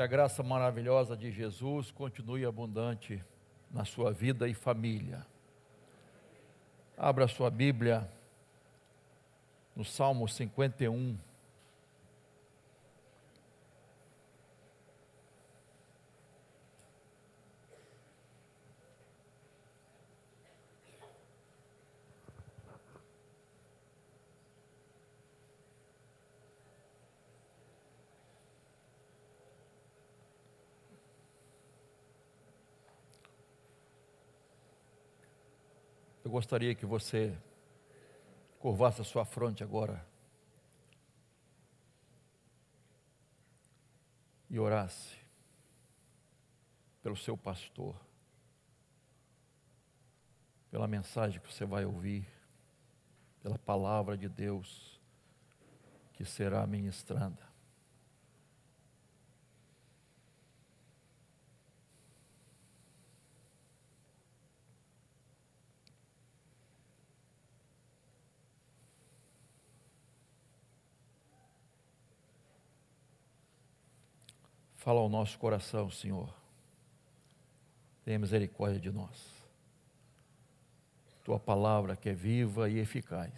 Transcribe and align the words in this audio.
Que 0.00 0.04
a 0.04 0.06
graça 0.06 0.42
maravilhosa 0.42 1.14
de 1.14 1.30
Jesus 1.30 1.90
continue 1.90 2.46
abundante 2.46 3.22
na 3.70 3.84
sua 3.84 4.10
vida 4.10 4.48
e 4.48 4.54
família. 4.54 5.26
Abra 6.96 7.28
sua 7.28 7.50
Bíblia 7.50 8.08
no 9.76 9.84
Salmo 9.84 10.26
51. 10.26 11.18
Eu 36.30 36.32
gostaria 36.32 36.76
que 36.76 36.86
você 36.86 37.36
curvasse 38.60 39.00
a 39.00 39.04
sua 39.04 39.24
fronte 39.24 39.64
agora 39.64 40.06
e 44.48 44.56
orasse 44.56 45.16
pelo 47.02 47.16
seu 47.16 47.36
pastor, 47.36 48.00
pela 50.70 50.86
mensagem 50.86 51.40
que 51.40 51.52
você 51.52 51.64
vai 51.64 51.84
ouvir, 51.84 52.24
pela 53.42 53.58
palavra 53.58 54.16
de 54.16 54.28
Deus 54.28 55.00
que 56.12 56.24
será 56.24 56.64
ministrada. 56.64 57.49
Fala 74.80 75.00
ao 75.00 75.10
nosso 75.10 75.38
coração, 75.38 75.90
Senhor. 75.90 76.34
Tenha 78.02 78.18
misericórdia 78.18 78.80
de 78.80 78.90
nós. 78.90 79.30
Tua 81.22 81.38
palavra 81.38 81.96
que 81.96 82.08
é 82.08 82.14
viva 82.14 82.66
e 82.66 82.78
eficaz, 82.78 83.30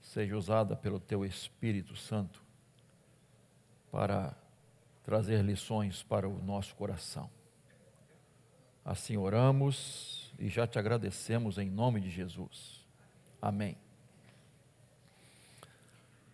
seja 0.00 0.34
usada 0.34 0.74
pelo 0.74 0.98
Teu 0.98 1.26
Espírito 1.26 1.94
Santo 1.94 2.42
para 3.92 4.34
trazer 5.04 5.44
lições 5.44 6.02
para 6.02 6.26
o 6.26 6.42
nosso 6.42 6.74
coração. 6.74 7.28
Assim 8.82 9.18
oramos 9.18 10.32
e 10.38 10.48
já 10.48 10.66
te 10.66 10.78
agradecemos 10.78 11.58
em 11.58 11.68
nome 11.68 12.00
de 12.00 12.08
Jesus. 12.08 12.82
Amém. 13.42 13.76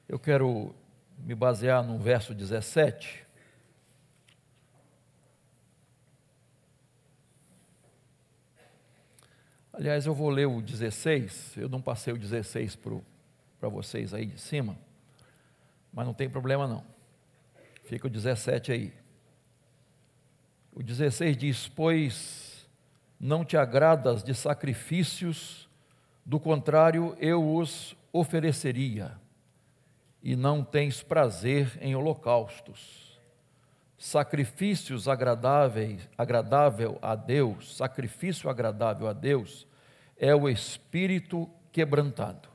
Eu 0.08 0.20
quero 0.20 0.72
me 1.18 1.34
basear 1.34 1.82
no 1.82 1.98
verso 1.98 2.32
17 2.32 3.23
Aliás, 9.76 10.06
eu 10.06 10.14
vou 10.14 10.30
ler 10.30 10.46
o 10.46 10.62
16, 10.62 11.56
eu 11.56 11.68
não 11.68 11.82
passei 11.82 12.12
o 12.12 12.16
16 12.16 12.78
para 13.58 13.68
vocês 13.68 14.14
aí 14.14 14.24
de 14.24 14.40
cima, 14.40 14.78
mas 15.92 16.06
não 16.06 16.14
tem 16.14 16.30
problema 16.30 16.68
não. 16.68 16.84
Fica 17.82 18.06
o 18.06 18.10
17 18.10 18.70
aí. 18.70 18.94
O 20.72 20.80
16 20.80 21.36
diz: 21.36 21.68
Pois 21.68 22.68
não 23.18 23.44
te 23.44 23.56
agradas 23.56 24.22
de 24.22 24.32
sacrifícios, 24.32 25.68
do 26.24 26.38
contrário 26.38 27.16
eu 27.18 27.56
os 27.56 27.96
ofereceria, 28.12 29.18
e 30.22 30.36
não 30.36 30.62
tens 30.62 31.02
prazer 31.02 31.76
em 31.80 31.96
holocaustos. 31.96 33.13
Sacrifícios 34.04 35.08
agradáveis, 35.08 36.06
agradável 36.18 36.98
a 37.00 37.14
Deus, 37.14 37.74
sacrifício 37.74 38.50
agradável 38.50 39.08
a 39.08 39.14
Deus 39.14 39.66
é 40.18 40.34
o 40.34 40.46
espírito 40.46 41.48
quebrantado. 41.72 42.50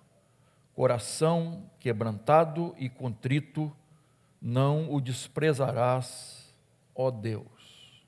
Coração 0.76 1.68
quebrantado 1.80 2.76
e 2.78 2.88
contrito, 2.88 3.76
não 4.40 4.94
o 4.94 5.02
desprezarás, 5.02 6.54
ó 6.94 7.10
Deus. 7.10 8.06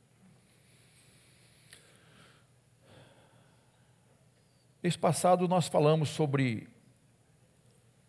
Mês 4.83 4.95
passado 4.95 5.47
nós 5.47 5.67
falamos 5.67 6.09
sobre 6.09 6.69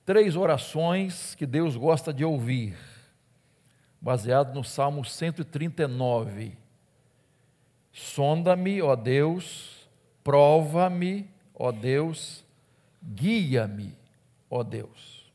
três 0.04 0.37
orações 0.37 1.34
que 1.34 1.47
Deus 1.47 1.75
gosta 1.75 2.12
de 2.12 2.22
ouvir, 2.22 2.76
baseado 4.03 4.53
no 4.53 4.63
Salmo 4.63 5.03
139. 5.03 6.59
Sonda-me, 7.91 8.83
ó 8.83 8.95
Deus, 8.95 9.89
prova-me 10.23 11.33
ó 11.55 11.71
Deus, 11.71 12.45
guia-me, 13.01 13.97
ó 14.51 14.65
Deus. 14.65 15.33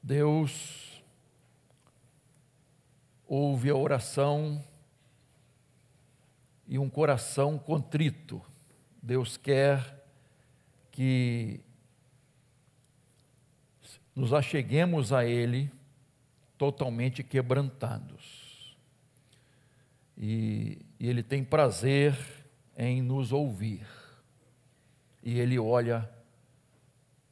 Deus 0.00 1.02
ouve 3.26 3.68
a 3.68 3.74
oração 3.74 4.64
e 6.68 6.78
um 6.78 6.88
coração 6.88 7.58
contrito. 7.58 8.40
Deus 9.02 9.36
quer 9.36 10.06
que 10.92 11.58
nos 14.16 14.32
acheguemos 14.32 15.12
a 15.12 15.26
Ele 15.26 15.70
totalmente 16.56 17.22
quebrantados. 17.22 18.74
E, 20.16 20.78
e 20.98 21.06
Ele 21.06 21.22
tem 21.22 21.44
prazer 21.44 22.16
em 22.74 23.02
nos 23.02 23.30
ouvir. 23.30 23.86
E 25.22 25.38
Ele 25.38 25.58
olha 25.58 26.10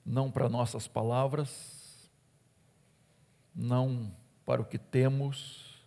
não 0.04 0.30
para 0.30 0.46
nossas 0.46 0.86
palavras, 0.86 2.10
não 3.54 4.14
para 4.44 4.60
o 4.60 4.64
que 4.66 4.76
temos, 4.76 5.82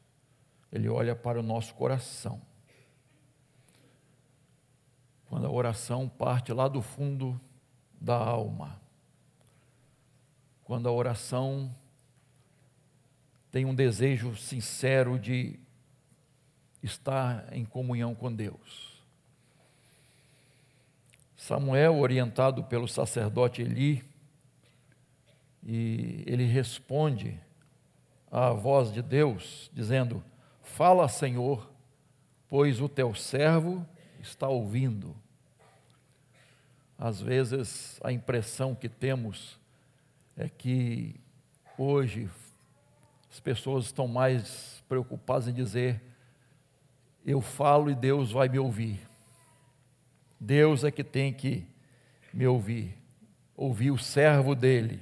Ele 0.71 0.89
olha 0.89 1.15
para 1.15 1.39
o 1.39 1.43
nosso 1.43 1.75
coração. 1.75 2.41
Quando 5.29 5.45
a 5.45 5.51
oração 5.51 6.09
parte 6.09 6.51
lá 6.51 6.67
do 6.67 6.81
fundo 6.81 7.39
da 8.01 8.15
alma, 8.15 8.86
quando 10.67 10.89
a 10.89 10.91
oração 10.91 11.73
tem 13.49 13.63
um 13.63 13.73
desejo 13.73 14.35
sincero 14.35 15.17
de 15.17 15.57
estar 16.83 17.47
em 17.53 17.63
comunhão 17.63 18.13
com 18.13 18.29
Deus. 18.29 19.01
Samuel, 21.37 21.97
orientado 21.97 22.65
pelo 22.65 22.85
sacerdote 22.85 23.61
Eli, 23.61 24.03
e 25.63 26.25
ele 26.27 26.43
responde 26.43 27.39
à 28.29 28.51
voz 28.51 28.91
de 28.91 29.01
Deus, 29.01 29.71
dizendo: 29.73 30.21
Fala, 30.61 31.07
Senhor, 31.07 31.71
pois 32.49 32.81
o 32.81 32.89
teu 32.89 33.15
servo 33.15 33.87
está 34.19 34.49
ouvindo. 34.49 35.15
Às 36.97 37.21
vezes 37.21 38.01
a 38.03 38.11
impressão 38.11 38.75
que 38.75 38.89
temos 38.89 39.57
é 40.37 40.47
que 40.47 41.19
hoje 41.77 42.29
as 43.29 43.39
pessoas 43.39 43.85
estão 43.85 44.07
mais 44.07 44.83
preocupadas 44.87 45.47
em 45.47 45.53
dizer: 45.53 46.01
eu 47.25 47.41
falo 47.41 47.89
e 47.89 47.95
Deus 47.95 48.31
vai 48.31 48.47
me 48.47 48.59
ouvir. 48.59 48.99
Deus 50.39 50.83
é 50.83 50.91
que 50.91 51.03
tem 51.03 51.33
que 51.33 51.67
me 52.31 52.45
ouvir, 52.45 52.95
ouvir 53.55 53.91
o 53.91 53.97
servo 53.97 54.53
dele. 54.53 55.01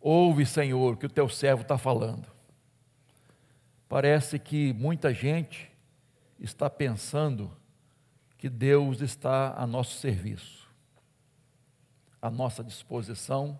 Ouve, 0.00 0.44
Senhor, 0.44 0.96
que 0.96 1.06
o 1.06 1.10
teu 1.10 1.28
servo 1.28 1.62
está 1.62 1.78
falando. 1.78 2.26
Parece 3.88 4.38
que 4.38 4.72
muita 4.72 5.14
gente 5.14 5.70
está 6.38 6.68
pensando 6.68 7.50
que 8.36 8.48
Deus 8.48 9.00
está 9.00 9.54
a 9.56 9.66
nosso 9.66 9.98
serviço, 10.00 10.68
à 12.22 12.30
nossa 12.30 12.62
disposição 12.62 13.58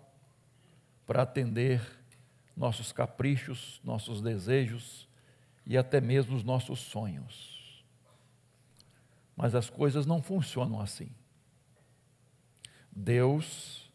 para 1.05 1.23
atender 1.23 1.81
nossos 2.55 2.93
caprichos, 2.93 3.81
nossos 3.83 4.21
desejos, 4.21 5.07
e 5.65 5.77
até 5.77 5.99
mesmo 5.99 6.35
os 6.35 6.43
nossos 6.43 6.79
sonhos. 6.79 7.83
Mas 9.35 9.53
as 9.53 9.69
coisas 9.69 10.05
não 10.05 10.21
funcionam 10.21 10.79
assim. 10.79 11.09
Deus 12.91 13.91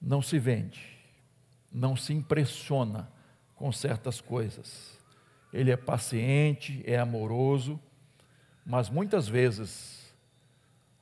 não 0.00 0.20
se 0.20 0.38
vende, 0.38 0.98
não 1.72 1.96
se 1.96 2.12
impressiona 2.12 3.10
com 3.54 3.72
certas 3.72 4.20
coisas. 4.20 4.98
Ele 5.52 5.70
é 5.70 5.76
paciente, 5.76 6.82
é 6.84 6.98
amoroso, 6.98 7.80
mas 8.64 8.90
muitas 8.90 9.28
vezes 9.28 10.01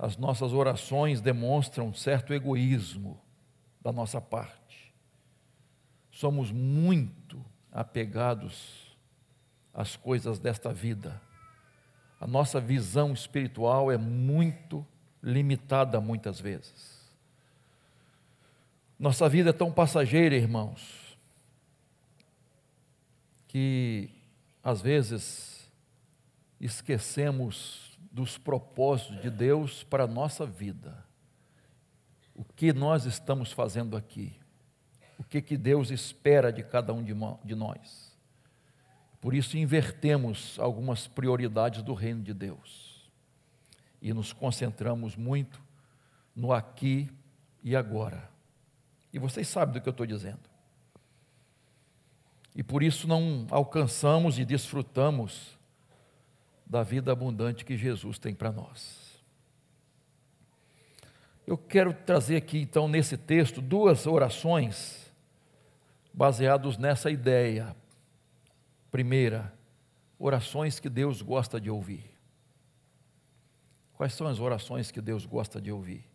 as 0.01 0.17
nossas 0.17 0.55
orações 0.55 1.21
demonstram 1.21 1.93
certo 1.93 2.33
egoísmo 2.33 3.21
da 3.83 3.93
nossa 3.93 4.19
parte. 4.19 4.95
Somos 6.11 6.51
muito 6.51 7.45
apegados 7.71 8.97
às 9.75 9.97
coisas 9.97 10.39
desta 10.39 10.73
vida. 10.73 11.21
A 12.19 12.27
nossa 12.27 12.59
visão 12.59 13.13
espiritual 13.13 13.93
é 13.93 13.99
muito 13.99 14.87
limitada 15.23 16.01
muitas 16.01 16.41
vezes. 16.41 16.99
Nossa 18.99 19.29
vida 19.29 19.51
é 19.51 19.53
tão 19.53 19.71
passageira, 19.71 20.35
irmãos, 20.35 21.19
que 23.47 24.09
às 24.65 24.81
vezes 24.81 25.71
esquecemos 26.59 27.90
dos 28.11 28.37
propósitos 28.37 29.21
de 29.23 29.31
Deus 29.31 29.85
para 29.85 30.05
a 30.05 30.09
nossa 30.09 30.45
vida. 30.45 31.05
O 32.35 32.45
que 32.45 32.73
nós 32.73 33.05
estamos 33.05 33.53
fazendo 33.53 33.97
aqui? 33.97 34.35
O 35.19 35.25
que, 35.25 35.43
que 35.43 35.57
Deus 35.57 35.91
espera 35.91 36.53
de 36.53 36.63
cada 36.63 36.93
um 36.93 37.05
de 37.05 37.55
nós? 37.55 38.17
Por 39.21 39.35
isso, 39.35 39.59
invertemos 39.59 40.59
algumas 40.59 41.07
prioridades 41.07 41.83
do 41.83 41.93
reino 41.93 42.23
de 42.23 42.33
Deus 42.33 43.11
e 44.01 44.15
nos 44.15 44.33
concentramos 44.33 45.15
muito 45.15 45.61
no 46.35 46.53
aqui 46.53 47.11
e 47.63 47.77
agora. 47.77 48.31
E 49.13 49.19
vocês 49.19 49.47
sabem 49.47 49.75
do 49.75 49.81
que 49.81 49.89
eu 49.89 49.93
estou 49.93 50.07
dizendo. 50.07 50.49
E 52.55 52.63
por 52.63 52.83
isso 52.83 53.07
não 53.07 53.47
alcançamos 53.51 54.39
e 54.39 54.45
desfrutamos 54.45 55.59
da 56.71 56.85
vida 56.85 57.11
abundante 57.11 57.65
que 57.65 57.77
Jesus 57.77 58.17
tem 58.17 58.33
para 58.33 58.53
nós. 58.53 59.21
Eu 61.45 61.59
quero 61.59 61.93
trazer 61.93 62.37
aqui, 62.37 62.59
então, 62.61 62.87
nesse 62.87 63.17
texto, 63.17 63.61
duas 63.61 64.07
orações 64.07 65.13
baseados 66.15 66.79
nessa 66.79 67.11
ideia. 67.11 67.75
Primeira, 68.89 69.53
orações 70.17 70.79
que 70.79 70.89
Deus 70.89 71.23
gosta 71.23 71.61
de 71.61 71.69
ouvir. 71.69 72.09
Quais 73.95 74.15
são 74.15 74.29
as 74.29 74.39
orações 74.39 74.93
que 74.93 75.01
Deus 75.01 75.27
gosta 75.27 75.61
de 75.61 75.73
ouvir? 75.73 76.09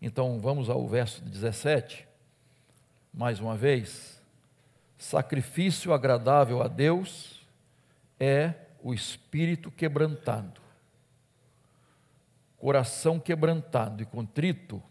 Então, 0.00 0.38
vamos 0.40 0.68
ao 0.68 0.86
verso 0.86 1.22
17, 1.24 2.06
mais 3.14 3.40
uma 3.40 3.56
vez. 3.56 4.22
Sacrifício 4.98 5.94
agradável 5.94 6.62
a 6.62 6.68
Deus 6.68 7.48
é 8.18 8.66
o 8.82 8.94
espírito 8.94 9.70
quebrantado. 9.70 10.60
Coração 12.56 13.18
quebrantado 13.18 14.02
e 14.02 14.06
contrito, 14.06 14.82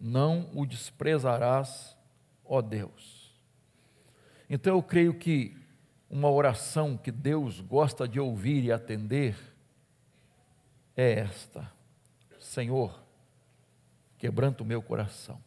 não 0.00 0.50
o 0.54 0.66
desprezarás, 0.66 1.96
ó 2.44 2.60
Deus. 2.60 3.34
Então 4.48 4.74
eu 4.76 4.82
creio 4.82 5.14
que 5.14 5.56
uma 6.10 6.30
oração 6.30 6.96
que 6.96 7.10
Deus 7.10 7.60
gosta 7.60 8.06
de 8.06 8.20
ouvir 8.20 8.64
e 8.64 8.72
atender 8.72 9.36
é 10.96 11.12
esta: 11.20 11.72
Senhor, 12.38 13.02
quebranta 14.18 14.62
o 14.62 14.66
meu 14.66 14.82
coração. 14.82 15.42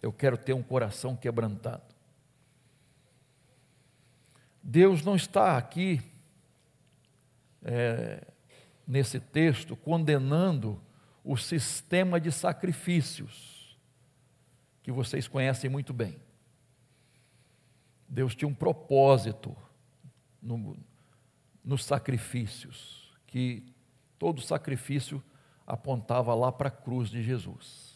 Eu 0.00 0.12
quero 0.12 0.36
ter 0.36 0.52
um 0.52 0.62
coração 0.62 1.16
quebrantado. 1.16 1.91
Deus 4.62 5.02
não 5.02 5.16
está 5.16 5.56
aqui, 5.56 6.00
é, 7.62 8.26
nesse 8.86 9.18
texto, 9.18 9.76
condenando 9.76 10.80
o 11.24 11.36
sistema 11.36 12.20
de 12.20 12.30
sacrifícios, 12.30 13.76
que 14.82 14.92
vocês 14.92 15.26
conhecem 15.26 15.68
muito 15.68 15.92
bem. 15.92 16.16
Deus 18.08 18.34
tinha 18.34 18.48
um 18.48 18.54
propósito 18.54 19.56
no, 20.40 20.76
nos 21.64 21.84
sacrifícios, 21.84 23.16
que 23.26 23.74
todo 24.18 24.40
sacrifício 24.40 25.22
apontava 25.66 26.34
lá 26.34 26.52
para 26.52 26.68
a 26.68 26.72
cruz 26.72 27.08
de 27.08 27.22
Jesus. 27.22 27.92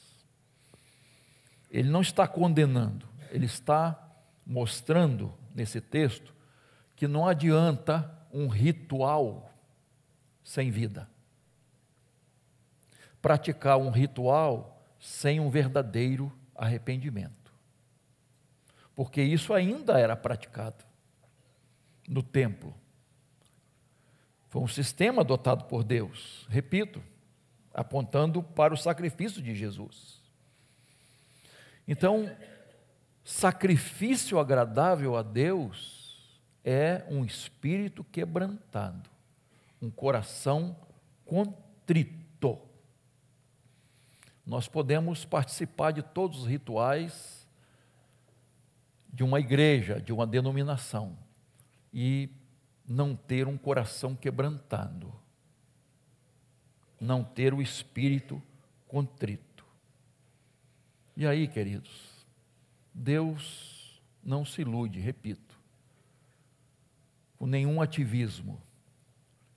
Ele 1.70 1.90
não 1.90 2.00
está 2.00 2.26
condenando, 2.26 3.06
ele 3.30 3.46
está 3.46 4.00
mostrando 4.46 5.34
nesse 5.54 5.80
texto 5.80 6.35
que 6.96 7.06
não 7.06 7.28
adianta 7.28 8.10
um 8.32 8.48
ritual 8.48 9.52
sem 10.42 10.70
vida. 10.70 11.08
Praticar 13.20 13.76
um 13.76 13.90
ritual 13.90 14.82
sem 14.98 15.38
um 15.38 15.50
verdadeiro 15.50 16.32
arrependimento. 16.54 17.52
Porque 18.94 19.22
isso 19.22 19.52
ainda 19.52 20.00
era 20.00 20.16
praticado 20.16 20.84
no 22.08 22.22
templo. 22.22 22.74
Foi 24.48 24.62
um 24.62 24.68
sistema 24.68 25.20
adotado 25.20 25.64
por 25.64 25.84
Deus, 25.84 26.46
repito, 26.48 27.02
apontando 27.74 28.42
para 28.42 28.72
o 28.72 28.76
sacrifício 28.76 29.42
de 29.42 29.54
Jesus. 29.54 30.22
Então, 31.86 32.34
sacrifício 33.22 34.38
agradável 34.38 35.14
a 35.14 35.22
Deus 35.22 36.05
é 36.66 37.06
um 37.08 37.24
espírito 37.24 38.02
quebrantado, 38.02 39.08
um 39.80 39.88
coração 39.88 40.76
contrito. 41.24 42.58
Nós 44.44 44.66
podemos 44.66 45.24
participar 45.24 45.92
de 45.92 46.02
todos 46.02 46.40
os 46.40 46.48
rituais 46.48 47.48
de 49.12 49.22
uma 49.22 49.38
igreja, 49.38 50.00
de 50.00 50.12
uma 50.12 50.26
denominação, 50.26 51.16
e 51.94 52.28
não 52.86 53.14
ter 53.14 53.46
um 53.46 53.56
coração 53.56 54.16
quebrantado, 54.16 55.14
não 57.00 57.22
ter 57.22 57.54
o 57.54 57.62
espírito 57.62 58.42
contrito. 58.88 59.64
E 61.16 61.24
aí, 61.26 61.46
queridos, 61.46 62.26
Deus 62.92 64.02
não 64.22 64.44
se 64.44 64.62
ilude, 64.62 64.98
repito 64.98 65.45
com 67.36 67.46
nenhum 67.46 67.80
ativismo, 67.80 68.60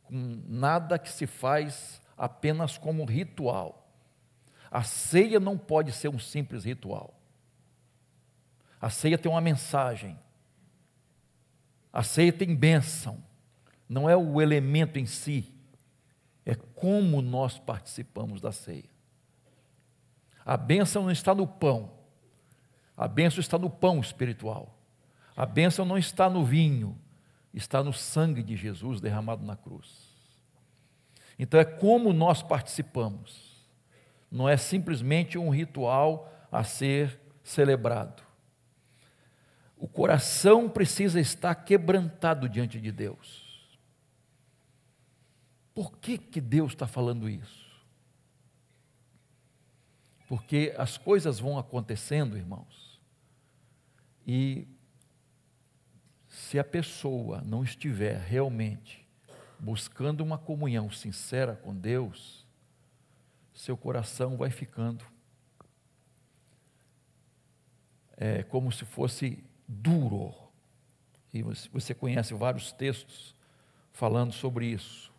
com 0.04 0.42
nada 0.48 1.00
que 1.00 1.10
se 1.10 1.26
faz 1.26 2.02
apenas 2.18 2.78
como 2.78 3.06
ritual. 3.06 3.90
A 4.72 4.84
ceia 4.84 5.40
não 5.40 5.58
pode 5.58 5.92
ser 5.92 6.10
um 6.10 6.20
simples 6.20 6.64
ritual. 6.64 7.20
A 8.80 8.90
ceia 8.90 9.18
tem 9.18 9.32
uma 9.32 9.42
mensagem. 9.42 10.18
A 11.92 12.04
ceia 12.04 12.32
tem 12.32 12.56
bênção. 12.56 13.24
Não 13.88 14.08
é 14.08 14.16
o 14.16 14.40
elemento 14.40 15.00
em 15.00 15.06
si, 15.08 15.52
é 16.46 16.54
como 16.54 17.22
nós 17.22 17.58
participamos 17.58 18.40
da 18.40 18.52
ceia. 18.52 18.90
A 20.46 20.56
bênção 20.56 21.04
não 21.04 21.12
está 21.12 21.34
no 21.34 21.48
pão, 21.48 21.92
a 22.96 23.08
bênção 23.08 23.40
está 23.40 23.58
no 23.58 23.70
pão 23.70 24.00
espiritual. 24.00 24.78
A 25.36 25.46
bênção 25.46 25.86
não 25.86 25.98
está 25.98 26.30
no 26.30 26.46
vinho, 26.46 26.98
está 27.54 27.84
no 27.84 27.94
sangue 27.94 28.44
de 28.44 28.56
Jesus 28.56 29.02
derramado 29.02 29.46
na 29.46 29.56
cruz. 29.56 30.10
Então 31.38 31.60
é 31.60 31.66
como 31.66 32.12
nós 32.12 32.44
participamos, 32.44 33.66
não 34.32 34.48
é 34.48 34.58
simplesmente 34.58 35.38
um 35.38 35.50
ritual 35.50 36.32
a 36.52 36.64
ser 36.64 37.20
celebrado. 37.44 38.24
O 39.78 39.88
coração 39.88 40.70
precisa 40.70 41.20
estar 41.20 41.56
quebrantado 41.56 42.50
diante 42.50 42.80
de 42.80 42.92
Deus. 42.92 43.50
Por 45.74 45.98
que, 45.98 46.18
que 46.18 46.42
Deus 46.42 46.74
está 46.74 46.86
falando 46.86 47.30
isso? 47.30 47.70
Porque 50.28 50.76
as 50.78 50.98
coisas 50.98 51.40
vão 51.40 51.58
acontecendo, 51.58 52.38
irmãos, 52.38 53.02
e 54.28 54.68
se 56.40 56.58
a 56.58 56.64
pessoa 56.64 57.44
não 57.46 57.64
estiver 57.64 58.18
realmente 58.18 59.06
buscando 59.60 60.22
uma 60.22 60.38
comunhão 60.38 60.90
sincera 60.90 61.58
com 61.58 61.76
Deus, 61.76 62.48
seu 63.54 63.76
coração 63.76 64.38
vai 64.38 64.50
ficando 64.50 65.04
é, 68.16 68.44
como 68.44 68.72
se 68.72 68.86
fosse 68.86 69.44
duro. 69.68 70.34
E 71.34 71.44
você 71.44 71.94
conhece 71.94 72.34
vários 72.34 72.72
textos 72.72 73.36
falando 73.92 74.32
sobre 74.32 74.66
isso. 74.66 75.12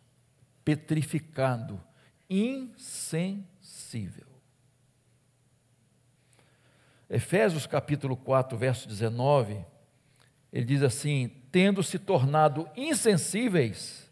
Petrificado, 0.65 1.79
insensível. 2.27 4.27
Efésios 7.07 7.67
capítulo 7.67 8.17
4, 8.17 8.57
verso 8.57 8.87
19, 8.87 9.63
ele 10.51 10.65
diz 10.65 10.83
assim: 10.83 11.29
tendo 11.51 11.81
se 11.81 11.97
tornado 11.97 12.67
insensíveis, 12.75 14.11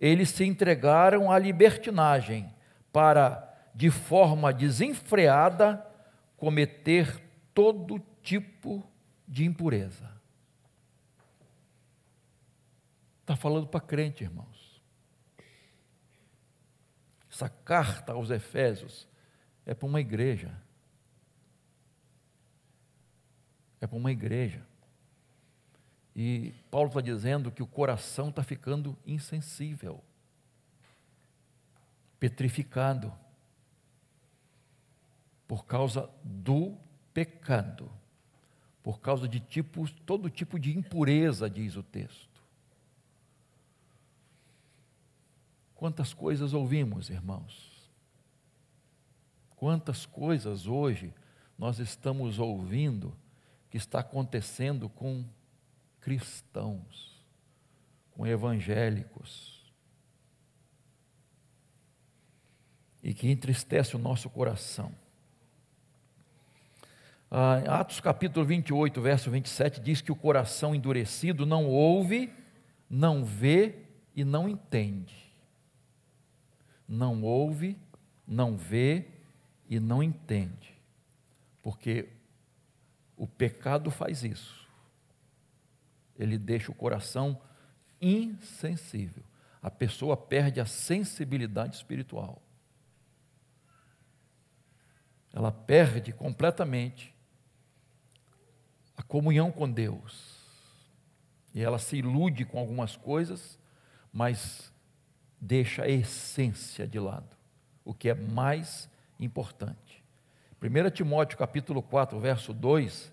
eles 0.00 0.30
se 0.30 0.44
entregaram 0.44 1.30
à 1.30 1.38
libertinagem 1.38 2.52
para, 2.92 3.70
de 3.74 3.90
forma 3.90 4.52
desenfreada, 4.52 5.84
cometer 6.36 7.22
todo 7.52 8.00
tipo 8.22 8.88
de 9.26 9.44
impureza. 9.44 10.10
Está 13.20 13.36
falando 13.36 13.66
para 13.66 13.80
crente, 13.80 14.24
irmãos. 14.24 14.80
Essa 17.30 17.48
carta 17.48 18.12
aos 18.14 18.30
Efésios 18.30 19.06
é 19.66 19.74
para 19.74 19.86
uma 19.86 20.00
igreja. 20.00 20.60
É 23.80 23.86
para 23.86 23.98
uma 23.98 24.10
igreja. 24.10 24.66
E 26.20 26.52
Paulo 26.68 26.88
está 26.88 27.00
dizendo 27.00 27.48
que 27.48 27.62
o 27.62 27.66
coração 27.66 28.30
está 28.30 28.42
ficando 28.42 28.98
insensível, 29.06 30.02
petrificado, 32.18 33.14
por 35.46 35.64
causa 35.64 36.10
do 36.24 36.76
pecado, 37.14 37.88
por 38.82 38.98
causa 38.98 39.28
de 39.28 39.38
tipos, 39.38 39.92
todo 40.04 40.28
tipo 40.28 40.58
de 40.58 40.76
impureza, 40.76 41.48
diz 41.48 41.76
o 41.76 41.84
texto. 41.84 42.42
Quantas 45.72 46.12
coisas 46.12 46.52
ouvimos, 46.52 47.10
irmãos? 47.10 47.88
Quantas 49.54 50.04
coisas 50.04 50.66
hoje 50.66 51.14
nós 51.56 51.78
estamos 51.78 52.40
ouvindo 52.40 53.16
que 53.70 53.76
está 53.76 54.00
acontecendo 54.00 54.88
com 54.88 55.24
cristãos, 56.00 57.24
com 58.10 58.26
evangélicos, 58.26 59.58
e 63.02 63.14
que 63.14 63.30
entristece 63.30 63.96
o 63.96 63.98
nosso 63.98 64.28
coração. 64.28 64.92
Ah, 67.30 67.80
Atos 67.80 68.00
capítulo 68.00 68.44
28, 68.44 69.00
verso 69.00 69.30
27 69.30 69.80
diz 69.80 70.00
que 70.00 70.10
o 70.10 70.16
coração 70.16 70.74
endurecido 70.74 71.46
não 71.46 71.66
ouve, 71.66 72.32
não 72.88 73.24
vê 73.24 73.76
e 74.16 74.24
não 74.24 74.48
entende. 74.48 75.14
Não 76.88 77.22
ouve, 77.22 77.78
não 78.26 78.56
vê 78.56 79.06
e 79.68 79.78
não 79.78 80.02
entende. 80.02 80.74
Porque 81.62 82.08
o 83.16 83.26
pecado 83.26 83.90
faz 83.90 84.24
isso 84.24 84.67
ele 86.18 86.36
deixa 86.36 86.72
o 86.72 86.74
coração 86.74 87.40
insensível. 88.00 89.22
A 89.62 89.70
pessoa 89.70 90.16
perde 90.16 90.60
a 90.60 90.66
sensibilidade 90.66 91.76
espiritual. 91.76 92.42
Ela 95.32 95.52
perde 95.52 96.12
completamente 96.12 97.14
a 98.96 99.02
comunhão 99.02 99.52
com 99.52 99.70
Deus. 99.70 100.36
E 101.54 101.62
ela 101.62 101.78
se 101.78 101.96
ilude 101.96 102.44
com 102.44 102.58
algumas 102.58 102.96
coisas, 102.96 103.58
mas 104.12 104.72
deixa 105.40 105.84
a 105.84 105.88
essência 105.88 106.86
de 106.86 106.98
lado, 106.98 107.36
o 107.84 107.94
que 107.94 108.08
é 108.08 108.14
mais 108.14 108.90
importante. 109.18 110.04
1 110.60 110.90
Timóteo 110.90 111.38
capítulo 111.38 111.80
4, 111.82 112.18
verso 112.18 112.52
2, 112.52 113.12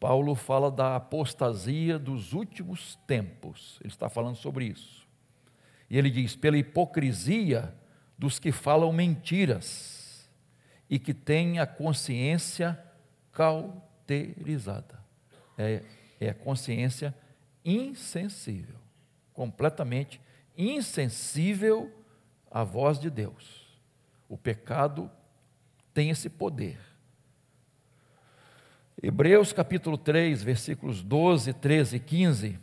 Paulo 0.00 0.34
fala 0.34 0.70
da 0.70 0.96
apostasia 0.96 1.98
dos 1.98 2.32
últimos 2.32 2.96
tempos, 3.06 3.78
ele 3.80 3.92
está 3.92 4.08
falando 4.08 4.36
sobre 4.36 4.66
isso. 4.66 5.06
E 5.90 5.98
ele 5.98 6.10
diz: 6.10 6.36
pela 6.36 6.56
hipocrisia 6.56 7.74
dos 8.16 8.38
que 8.38 8.52
falam 8.52 8.92
mentiras 8.92 10.28
e 10.88 10.98
que 10.98 11.12
têm 11.12 11.58
a 11.58 11.66
consciência 11.66 12.78
cauterizada. 13.32 14.98
É, 15.56 15.82
é 16.20 16.30
a 16.30 16.34
consciência 16.34 17.14
insensível, 17.64 18.76
completamente 19.32 20.20
insensível 20.56 21.92
à 22.50 22.62
voz 22.62 22.98
de 22.98 23.10
Deus. 23.10 23.66
O 24.28 24.36
pecado 24.36 25.10
tem 25.92 26.10
esse 26.10 26.28
poder 26.28 26.87
Hebreus 29.00 29.52
capítulo 29.52 29.96
3, 29.96 30.42
versículos 30.42 31.02
12, 31.04 31.52
13 31.52 31.96
e 31.96 32.00
15, 32.00 32.58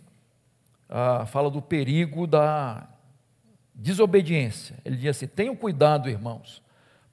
ah, 0.89 1.25
fala 1.25 1.49
do 1.49 1.61
perigo 1.61 2.27
da 2.27 2.89
desobediência. 3.73 4.75
Ele 4.83 4.97
diz 4.97 5.11
assim: 5.11 5.27
tenham 5.27 5.55
cuidado, 5.55 6.09
irmãos, 6.09 6.61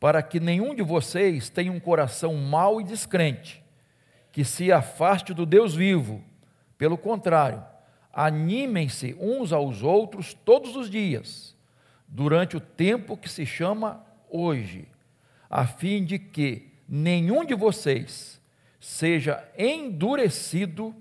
para 0.00 0.20
que 0.24 0.40
nenhum 0.40 0.74
de 0.74 0.82
vocês 0.82 1.48
tenha 1.48 1.70
um 1.70 1.78
coração 1.78 2.34
mau 2.34 2.80
e 2.80 2.84
descrente, 2.84 3.62
que 4.32 4.44
se 4.44 4.72
afaste 4.72 5.32
do 5.32 5.46
Deus 5.46 5.72
vivo. 5.72 6.20
Pelo 6.76 6.98
contrário, 6.98 7.62
animem-se 8.12 9.16
uns 9.20 9.52
aos 9.52 9.84
outros 9.84 10.34
todos 10.34 10.74
os 10.74 10.90
dias, 10.90 11.56
durante 12.08 12.56
o 12.56 12.60
tempo 12.60 13.16
que 13.16 13.28
se 13.28 13.46
chama 13.46 14.04
hoje, 14.28 14.88
a 15.48 15.64
fim 15.64 16.04
de 16.04 16.18
que 16.18 16.72
nenhum 16.88 17.44
de 17.44 17.54
vocês 17.54 18.41
seja 18.82 19.48
endurecido 19.56 20.92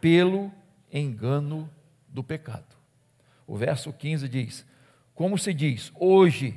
pelo 0.00 0.52
engano 0.92 1.68
do 2.06 2.22
pecado. 2.22 2.76
O 3.44 3.56
verso 3.56 3.92
15 3.92 4.28
diz: 4.28 4.64
Como 5.12 5.36
se 5.36 5.52
diz, 5.52 5.92
hoje, 5.96 6.56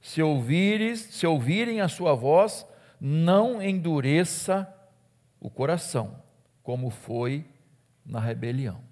se 0.00 0.22
ouvires, 0.22 1.00
se 1.00 1.26
ouvirem 1.26 1.82
a 1.82 1.88
sua 1.88 2.14
voz, 2.14 2.66
não 2.98 3.62
endureça 3.62 4.66
o 5.38 5.50
coração, 5.50 6.22
como 6.62 6.88
foi 6.88 7.44
na 8.04 8.18
rebelião. 8.18 8.82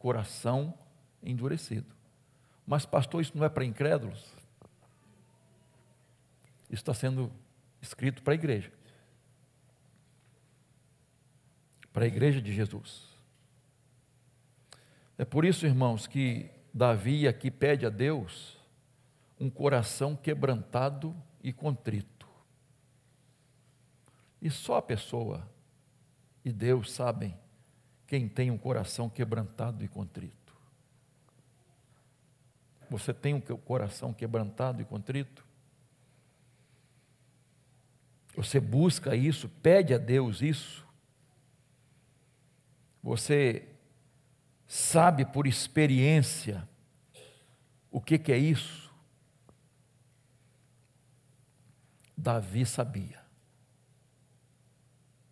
Coração 0.00 0.74
endurecido. 1.22 1.94
Mas, 2.66 2.84
pastor, 2.84 3.22
isso 3.22 3.38
não 3.38 3.44
é 3.44 3.48
para 3.48 3.64
incrédulos? 3.64 4.34
Isso 6.64 6.82
está 6.82 6.92
sendo 6.92 7.32
escrito 7.80 8.20
para 8.22 8.32
a 8.32 8.34
igreja. 8.34 8.77
Para 11.92 12.04
a 12.04 12.08
igreja 12.08 12.40
de 12.40 12.52
Jesus. 12.52 13.08
É 15.16 15.24
por 15.24 15.44
isso, 15.44 15.66
irmãos, 15.66 16.06
que 16.06 16.50
Davi 16.72 17.26
aqui 17.26 17.50
pede 17.50 17.84
a 17.84 17.90
Deus 17.90 18.56
um 19.40 19.50
coração 19.50 20.14
quebrantado 20.16 21.14
e 21.42 21.52
contrito. 21.52 22.28
E 24.40 24.50
só 24.50 24.76
a 24.76 24.82
pessoa 24.82 25.48
e 26.44 26.52
Deus 26.52 26.92
sabem 26.92 27.36
quem 28.06 28.28
tem 28.28 28.50
um 28.50 28.56
coração 28.56 29.08
quebrantado 29.10 29.84
e 29.84 29.88
contrito. 29.88 30.56
Você 32.88 33.12
tem 33.12 33.34
um 33.34 33.40
coração 33.40 34.14
quebrantado 34.14 34.80
e 34.80 34.84
contrito? 34.84 35.44
Você 38.34 38.58
busca 38.58 39.14
isso, 39.14 39.48
pede 39.48 39.92
a 39.92 39.98
Deus 39.98 40.40
isso? 40.40 40.87
Você 43.02 43.68
sabe 44.66 45.24
por 45.24 45.46
experiência 45.46 46.68
o 47.90 48.00
que, 48.00 48.18
que 48.18 48.32
é 48.32 48.36
isso? 48.36 48.92
Davi 52.16 52.66
sabia. 52.66 53.18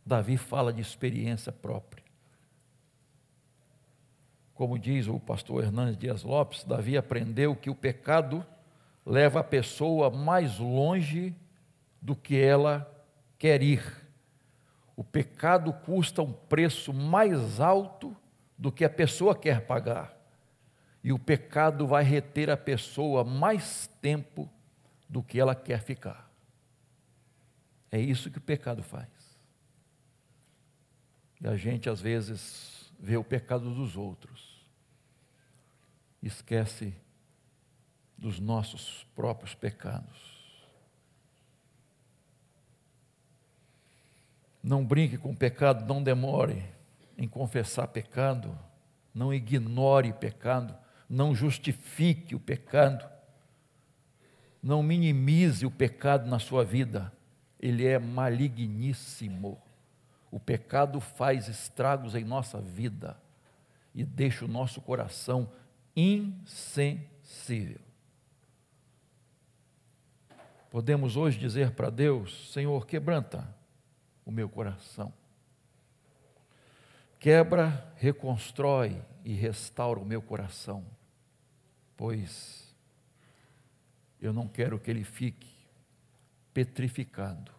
Davi 0.05 0.37
fala 0.37 0.73
de 0.73 0.81
experiência 0.81 1.53
própria. 1.53 2.05
Como 4.55 4.79
diz 4.79 5.07
o 5.07 5.21
pastor 5.21 5.65
Hernandes 5.65 5.99
Dias 5.99 6.23
Lopes, 6.23 6.65
Davi 6.65 6.97
aprendeu 6.97 7.55
que 7.55 7.69
o 7.69 7.75
pecado 7.75 8.47
leva 9.05 9.41
a 9.41 9.45
pessoa 9.45 10.11
mais 10.11 10.59
longe 10.59 11.35
do 12.01 12.17
que 12.17 12.37
ela 12.37 12.91
quer 13.39 13.63
ir 13.63 14.06
o 14.97 15.05
pecado 15.05 15.73
custa 15.73 16.23
um 16.23 16.33
preço 16.33 16.93
mais 16.93 17.61
alto 17.61 18.17
do 18.57 18.73
que 18.73 18.85
a 18.85 18.91
pessoa 18.91 19.37
quer 19.37 19.67
pagar. 19.67 20.17
E 21.05 21.13
o 21.13 21.19
pecado 21.19 21.87
vai 21.87 22.03
reter 22.03 22.49
a 22.49 22.57
pessoa 22.57 23.23
mais 23.23 23.87
tempo 24.01 24.51
do 25.09 25.23
que 25.23 25.39
ela 25.39 25.55
quer 25.55 25.83
ficar. 25.83 26.33
É 27.93 28.01
isso 28.01 28.31
que 28.31 28.39
o 28.39 28.41
pecado 28.41 28.83
faz. 28.83 29.09
E 31.41 31.47
a 31.47 31.57
gente 31.57 31.89
às 31.91 32.01
vezes 32.01 32.93
vê 32.99 33.19
o 33.19 33.23
pecado 33.23 33.73
dos 33.75 33.97
outros, 33.97 34.67
esquece 36.23 36.95
dos 38.17 38.41
nossos 38.41 39.07
próprios 39.15 39.55
pecados. 39.55 40.36
Não 44.67 44.85
brinque 44.85 45.17
com 45.17 45.31
o 45.31 45.37
pecado, 45.37 45.87
não 45.87 46.03
demore 46.03 46.65
em 47.17 47.29
confessar 47.29 47.87
pecado, 47.87 48.59
não 49.15 49.33
ignore 49.33 50.13
pecado, 50.13 50.77
não 51.09 51.33
justifique 51.33 52.35
o 52.35 52.41
pecado, 52.41 53.09
não 54.61 54.83
minimize 54.83 55.65
o 55.65 55.71
pecado 55.71 56.29
na 56.29 56.41
sua 56.41 56.65
vida, 56.65 57.13
ele 57.61 57.87
é 57.87 57.97
maligníssimo. 57.97 59.63
O 60.33 60.41
pecado 60.41 61.01
faz 61.01 61.47
estragos 61.47 62.17
em 62.17 62.25
nossa 62.25 62.61
vida 62.61 63.17
e 63.95 64.05
deixa 64.05 64.45
o 64.45 64.49
nosso 64.49 64.81
coração 64.81 65.49
insensível. 65.95 67.79
Podemos 70.69 71.17
hoje 71.17 71.39
dizer 71.39 71.71
para 71.71 71.89
Deus: 71.89 72.53
Senhor, 72.53 72.85
quebranta 72.85 73.55
o 74.27 74.33
meu 74.33 74.49
coração. 74.49 75.13
Quebra, 77.21 77.93
reconstrói 77.97 79.01
e 79.25 79.33
restaura 79.33 80.01
o 80.01 80.05
meu 80.05 80.21
coração, 80.21 80.85
pois 81.97 82.77
eu 84.21 84.33
não 84.33 84.49
quero 84.49 84.79
que 84.79 84.91
ele 84.91 85.05
fique 85.05 85.49
petrificado. 86.53 87.53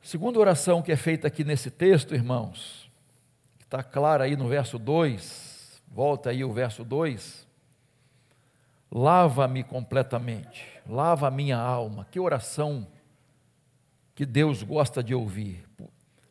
Segunda 0.00 0.38
oração 0.38 0.80
que 0.80 0.92
é 0.92 0.96
feita 0.96 1.26
aqui 1.26 1.44
nesse 1.44 1.70
texto, 1.70 2.14
irmãos, 2.14 2.90
que 3.58 3.64
está 3.64 3.82
clara 3.82 4.24
aí 4.24 4.36
no 4.36 4.48
verso 4.48 4.78
2, 4.78 5.82
volta 5.88 6.30
aí 6.30 6.42
o 6.42 6.52
verso 6.52 6.84
2. 6.84 7.46
Lava-me 8.90 9.62
completamente, 9.62 10.66
lava 10.88 11.28
a 11.28 11.30
minha 11.30 11.58
alma. 11.58 12.06
Que 12.10 12.18
oração 12.18 12.88
que 14.14 14.26
Deus 14.26 14.62
gosta 14.62 15.02
de 15.02 15.14
ouvir. 15.14 15.64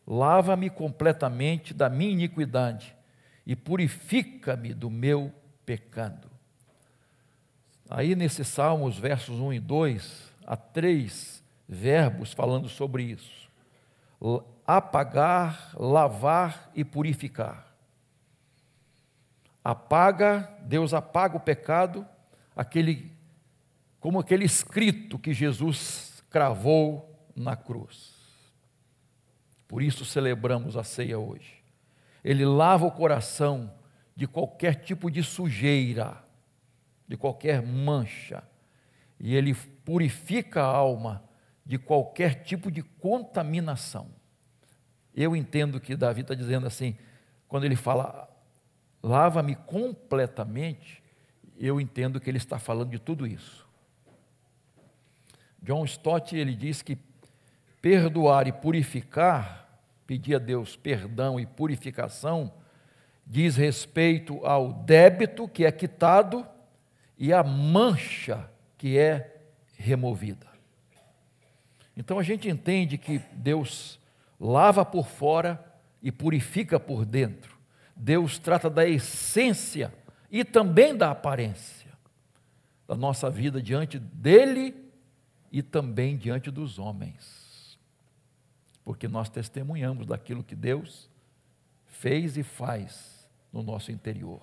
Lava-me 0.05 0.69
completamente 0.69 1.73
da 1.73 1.89
minha 1.89 2.11
iniquidade 2.11 2.95
e 3.45 3.55
purifica-me 3.55 4.73
do 4.73 4.89
meu 4.89 5.33
pecado. 5.65 6.29
Aí 7.89 8.15
nesses 8.15 8.47
Salmos, 8.47 8.97
versos 8.97 9.39
1 9.39 9.53
e 9.53 9.59
2, 9.59 10.33
há 10.45 10.55
três 10.55 11.43
verbos 11.67 12.33
falando 12.33 12.69
sobre 12.69 13.03
isso: 13.03 13.49
apagar, 14.65 15.71
lavar 15.75 16.71
e 16.75 16.83
purificar. 16.83 17.67
Apaga, 19.63 20.49
Deus 20.61 20.93
apaga 20.93 21.37
o 21.37 21.39
pecado, 21.39 22.07
aquele 22.55 23.11
como 23.99 24.19
aquele 24.19 24.45
escrito 24.45 25.19
que 25.19 25.33
Jesus 25.33 26.23
cravou 26.29 27.08
na 27.39 27.55
cruz. 27.55 28.19
Por 29.67 29.81
isso 29.81 30.03
celebramos 30.03 30.75
a 30.75 30.83
ceia 30.83 31.17
hoje. 31.17 31.63
Ele 32.23 32.45
lava 32.45 32.85
o 32.85 32.91
coração 32.91 33.73
de 34.15 34.27
qualquer 34.27 34.75
tipo 34.75 35.09
de 35.09 35.23
sujeira, 35.23 36.23
de 37.07 37.15
qualquer 37.15 37.61
mancha, 37.61 38.43
e 39.19 39.35
ele 39.35 39.55
purifica 39.55 40.61
a 40.61 40.65
alma 40.65 41.23
de 41.65 41.77
qualquer 41.77 42.43
tipo 42.43 42.71
de 42.71 42.81
contaminação. 42.81 44.09
Eu 45.15 45.35
entendo 45.35 45.79
que 45.79 45.95
Davi 45.95 46.21
está 46.21 46.33
dizendo 46.33 46.67
assim, 46.67 46.97
quando 47.47 47.63
ele 47.63 47.75
fala, 47.75 48.29
lava-me 49.01 49.55
completamente, 49.55 51.01
eu 51.57 51.79
entendo 51.79 52.19
que 52.19 52.29
ele 52.29 52.37
está 52.37 52.57
falando 52.59 52.89
de 52.89 52.99
tudo 52.99 53.25
isso. 53.25 53.67
John 55.61 55.83
Stott, 55.85 56.35
ele 56.35 56.55
diz 56.55 56.81
que 56.81 56.97
perdoar 57.81 58.47
e 58.47 58.51
purificar, 58.51 59.67
pedir 60.05 60.35
a 60.35 60.39
Deus 60.39 60.75
perdão 60.75 61.39
e 61.39 61.45
purificação, 61.45 62.51
diz 63.25 63.55
respeito 63.55 64.45
ao 64.45 64.73
débito 64.73 65.47
que 65.47 65.65
é 65.65 65.71
quitado 65.71 66.45
e 67.17 67.31
à 67.31 67.43
mancha 67.43 68.49
que 68.77 68.97
é 68.97 69.41
removida. 69.77 70.47
Então 71.95 72.17
a 72.17 72.23
gente 72.23 72.49
entende 72.49 72.97
que 72.97 73.19
Deus 73.33 73.99
lava 74.39 74.85
por 74.85 75.07
fora 75.07 75.63
e 76.01 76.11
purifica 76.11 76.79
por 76.79 77.05
dentro. 77.05 77.57
Deus 77.95 78.39
trata 78.39 78.69
da 78.69 78.87
essência 78.87 79.93
e 80.31 80.45
também 80.45 80.95
da 80.95 81.11
aparência 81.11 81.79
da 82.89 82.95
nossa 82.95 83.29
vida 83.29 83.61
diante 83.61 83.99
dele 83.99 84.73
e 85.51 85.61
também 85.61 86.17
diante 86.17 86.49
dos 86.49 86.79
homens. 86.79 87.38
Porque 88.89 89.07
nós 89.07 89.29
testemunhamos 89.29 90.07
daquilo 90.07 90.43
que 90.43 90.55
Deus 90.55 91.07
fez 91.85 92.37
e 92.37 92.41
faz 92.41 93.29
no 93.53 93.61
nosso 93.61 93.91
interior. 93.91 94.41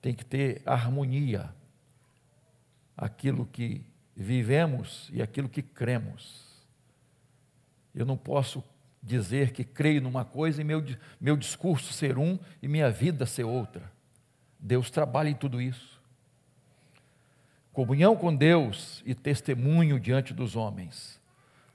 Tem 0.00 0.14
que 0.14 0.24
ter 0.24 0.62
harmonia 0.64 1.54
aquilo 2.96 3.44
que 3.44 3.84
vivemos 4.16 5.10
e 5.12 5.20
aquilo 5.20 5.46
que 5.46 5.60
cremos. 5.60 6.64
Eu 7.94 8.06
não 8.06 8.16
posso 8.16 8.64
dizer 9.02 9.52
que 9.52 9.62
creio 9.62 10.00
numa 10.00 10.24
coisa 10.24 10.62
e 10.62 10.64
meu, 10.64 10.82
meu 11.20 11.36
discurso 11.36 11.92
ser 11.92 12.16
um 12.16 12.38
e 12.62 12.66
minha 12.66 12.90
vida 12.90 13.26
ser 13.26 13.44
outra. 13.44 13.92
Deus 14.58 14.90
trabalha 14.90 15.28
em 15.28 15.34
tudo 15.34 15.60
isso. 15.60 16.00
Comunhão 17.74 18.16
com 18.16 18.34
Deus 18.34 19.02
e 19.04 19.14
testemunho 19.14 20.00
diante 20.00 20.32
dos 20.32 20.56
homens. 20.56 21.19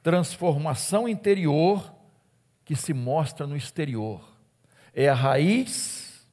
Transformação 0.05 1.09
interior 1.09 1.91
que 2.63 2.75
se 2.75 2.93
mostra 2.93 3.47
no 3.47 3.57
exterior. 3.57 4.23
É 4.93 5.09
a 5.09 5.15
raiz 5.15 6.29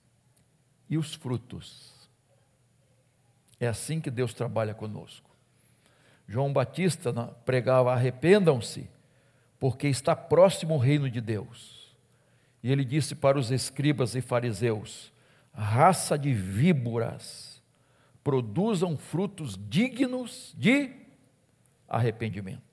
e 0.91 0.99
os 0.99 1.15
frutos. 1.15 1.91
É 3.59 3.67
assim 3.67 3.99
que 3.99 4.11
Deus 4.11 4.35
trabalha 4.35 4.75
conosco. 4.75 5.31
João 6.29 6.53
Batista 6.53 7.15
pregava: 7.47 7.95
arrependam-se, 7.95 8.91
porque 9.59 9.89
está 9.89 10.15
próximo 10.15 10.75
o 10.75 10.79
reino 10.79 11.09
de 11.09 11.23
Deus. 11.23 11.97
E 12.63 12.71
ele 12.71 12.85
disse 12.85 13.15
para 13.15 13.39
os 13.39 13.51
escribas 13.51 14.15
e 14.15 14.21
fariseus: 14.21 15.11
raça 15.51 16.19
de 16.19 16.35
víboras, 16.35 17.63
produzam 18.23 18.99
frutos 18.99 19.59
dignos 19.67 20.55
de 20.59 20.95
arrependimento. 21.89 22.72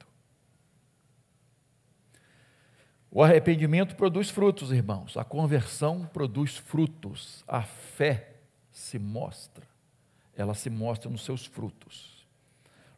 O 3.11 3.23
arrependimento 3.23 3.95
produz 3.95 4.29
frutos, 4.29 4.71
irmãos. 4.71 5.17
A 5.17 5.23
conversão 5.23 6.05
produz 6.05 6.57
frutos. 6.57 7.43
A 7.47 7.63
fé 7.63 8.35
se 8.71 8.99
mostra 8.99 9.69
ela 10.39 10.53
se 10.53 10.69
mostra 10.69 11.09
nos 11.09 11.25
seus 11.25 11.45
frutos. 11.45 12.25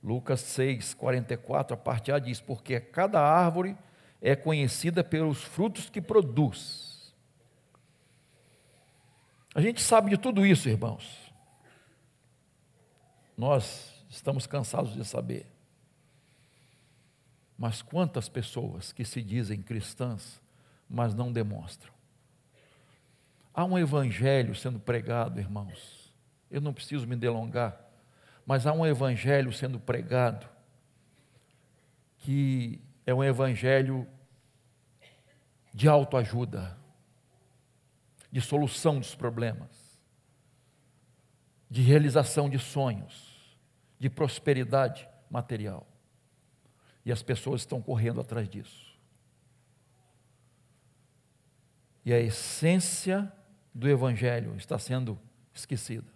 Lucas 0.03 0.41
6, 0.41 0.93
44, 0.93 1.73
a 1.73 1.77
parte 1.77 2.11
A 2.11 2.19
diz: 2.19 2.39
Porque 2.39 2.79
cada 2.79 3.19
árvore 3.19 3.75
é 4.21 4.35
conhecida 4.35 5.03
pelos 5.03 5.43
frutos 5.43 5.89
que 5.89 5.99
produz. 5.99 7.13
A 9.55 9.61
gente 9.61 9.81
sabe 9.81 10.11
de 10.11 10.17
tudo 10.17 10.45
isso, 10.45 10.69
irmãos. 10.69 11.33
Nós 13.35 14.05
estamos 14.07 14.45
cansados 14.45 14.93
de 14.93 15.03
saber. 15.03 15.50
Mas 17.61 17.83
quantas 17.83 18.27
pessoas 18.27 18.91
que 18.91 19.05
se 19.05 19.21
dizem 19.21 19.61
cristãs, 19.61 20.41
mas 20.89 21.13
não 21.13 21.31
demonstram? 21.31 21.93
Há 23.53 23.63
um 23.63 23.77
evangelho 23.77 24.55
sendo 24.55 24.79
pregado, 24.79 25.39
irmãos, 25.39 26.11
eu 26.49 26.59
não 26.59 26.73
preciso 26.73 27.05
me 27.05 27.15
delongar, 27.15 27.79
mas 28.47 28.65
há 28.65 28.73
um 28.73 28.83
evangelho 28.83 29.53
sendo 29.53 29.79
pregado 29.79 30.49
que 32.17 32.81
é 33.05 33.13
um 33.13 33.23
evangelho 33.23 34.07
de 35.71 35.87
autoajuda, 35.87 36.75
de 38.31 38.41
solução 38.41 38.97
dos 38.97 39.13
problemas, 39.13 39.99
de 41.69 41.83
realização 41.83 42.49
de 42.49 42.57
sonhos, 42.57 43.55
de 43.99 44.09
prosperidade 44.09 45.07
material. 45.29 45.90
E 47.05 47.11
as 47.11 47.23
pessoas 47.23 47.61
estão 47.61 47.81
correndo 47.81 48.21
atrás 48.21 48.47
disso. 48.47 48.91
E 52.05 52.13
a 52.13 52.19
essência 52.19 53.31
do 53.73 53.89
Evangelho 53.89 54.55
está 54.55 54.77
sendo 54.77 55.19
esquecida. 55.53 56.07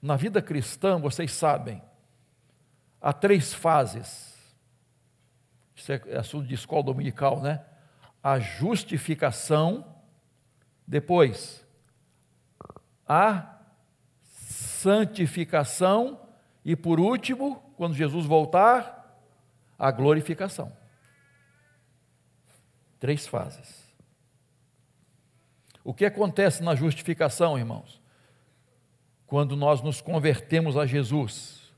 Na 0.00 0.16
vida 0.16 0.42
cristã, 0.42 0.98
vocês 0.98 1.32
sabem, 1.32 1.80
há 3.00 3.12
três 3.12 3.54
fases. 3.54 4.32
Isso 5.74 5.92
é 5.92 6.16
assunto 6.16 6.46
de 6.46 6.54
escola 6.54 6.82
dominical, 6.82 7.40
né? 7.40 7.64
A 8.22 8.38
justificação, 8.38 9.84
depois 10.86 11.62
a 13.06 13.58
santificação 14.22 16.20
e 16.64 16.76
por 16.76 17.00
último, 17.00 17.56
quando 17.76 17.94
Jesus 17.94 18.24
voltar, 18.24 19.02
a 19.78 19.90
glorificação. 19.90 20.72
Três 23.00 23.26
fases. 23.26 23.82
O 25.82 25.92
que 25.92 26.04
acontece 26.04 26.62
na 26.62 26.76
justificação, 26.76 27.58
irmãos? 27.58 28.00
Quando 29.26 29.56
nós 29.56 29.82
nos 29.82 30.00
convertemos 30.00 30.76
a 30.76 30.86
Jesus, 30.86 31.72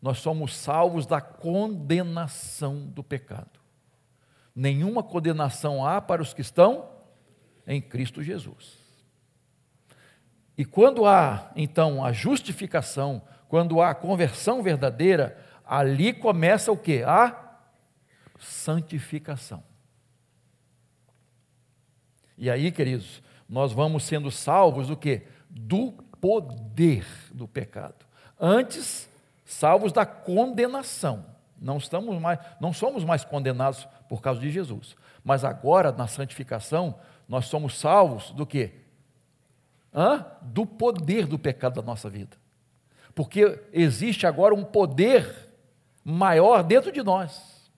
nós 0.00 0.18
somos 0.18 0.56
salvos 0.56 1.04
da 1.04 1.20
condenação 1.20 2.86
do 2.86 3.02
pecado. 3.02 3.58
Nenhuma 4.54 5.02
condenação 5.02 5.84
há 5.84 6.00
para 6.00 6.22
os 6.22 6.32
que 6.32 6.40
estão 6.40 6.88
em 7.66 7.80
Cristo 7.80 8.22
Jesus. 8.22 8.78
E 10.56 10.64
quando 10.64 11.06
há, 11.06 11.50
então, 11.56 12.04
a 12.04 12.12
justificação, 12.12 13.22
quando 13.50 13.82
há 13.82 13.92
conversão 13.92 14.62
verdadeira, 14.62 15.36
ali 15.66 16.12
começa 16.12 16.70
o 16.70 16.76
que? 16.76 17.02
A 17.02 17.36
santificação. 18.38 19.60
E 22.38 22.48
aí, 22.48 22.70
queridos, 22.70 23.20
nós 23.48 23.72
vamos 23.72 24.04
sendo 24.04 24.30
salvos 24.30 24.86
do 24.86 24.96
que? 24.96 25.26
Do 25.50 25.90
poder 26.20 27.04
do 27.32 27.48
pecado. 27.48 28.06
Antes, 28.38 29.10
salvos 29.44 29.90
da 29.90 30.06
condenação. 30.06 31.26
Não 31.60 31.76
estamos 31.76 32.20
mais, 32.20 32.38
não 32.60 32.72
somos 32.72 33.02
mais 33.04 33.24
condenados 33.24 33.84
por 34.08 34.22
causa 34.22 34.40
de 34.40 34.48
Jesus. 34.48 34.94
Mas 35.24 35.42
agora, 35.42 35.90
na 35.90 36.06
santificação, 36.06 36.94
nós 37.28 37.46
somos 37.46 37.76
salvos 37.76 38.30
do 38.30 38.46
que? 38.46 38.74
Do 40.40 40.64
poder 40.64 41.26
do 41.26 41.36
pecado 41.36 41.74
da 41.74 41.82
nossa 41.82 42.08
vida. 42.08 42.39
Porque 43.20 43.60
existe 43.70 44.26
agora 44.26 44.54
um 44.54 44.64
poder 44.64 45.30
maior 46.02 46.62
dentro 46.62 46.90
de 46.90 47.02
nós. 47.02 47.70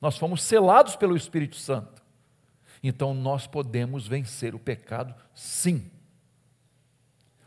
Nós 0.00 0.18
fomos 0.18 0.42
selados 0.42 0.96
pelo 0.96 1.16
Espírito 1.16 1.54
Santo. 1.54 2.02
Então 2.82 3.14
nós 3.14 3.46
podemos 3.46 4.08
vencer 4.08 4.56
o 4.56 4.58
pecado, 4.58 5.14
sim. 5.32 5.88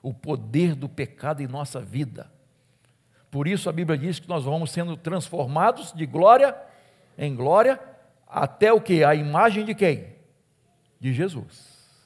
O 0.01 0.13
poder 0.13 0.73
do 0.73 0.87
pecado 0.87 1.43
em 1.43 1.45
nossa 1.45 1.81
vida. 1.81 2.31
Por 3.29 3.49
isso 3.49 3.69
a 3.69 3.73
Bíblia 3.73 3.97
diz 3.97 4.17
que 4.17 4.29
nós 4.29 4.45
vamos 4.45 4.71
sendo 4.71 4.95
transformados 4.95 5.91
de 5.91 6.05
glória 6.05 6.55
em 7.17 7.35
glória 7.35 7.81
até 8.25 8.71
o 8.71 8.79
que? 8.79 9.03
A 9.03 9.13
imagem 9.13 9.65
de 9.65 9.75
quem? 9.75 10.15
De 11.01 11.11
Jesus. 11.11 11.99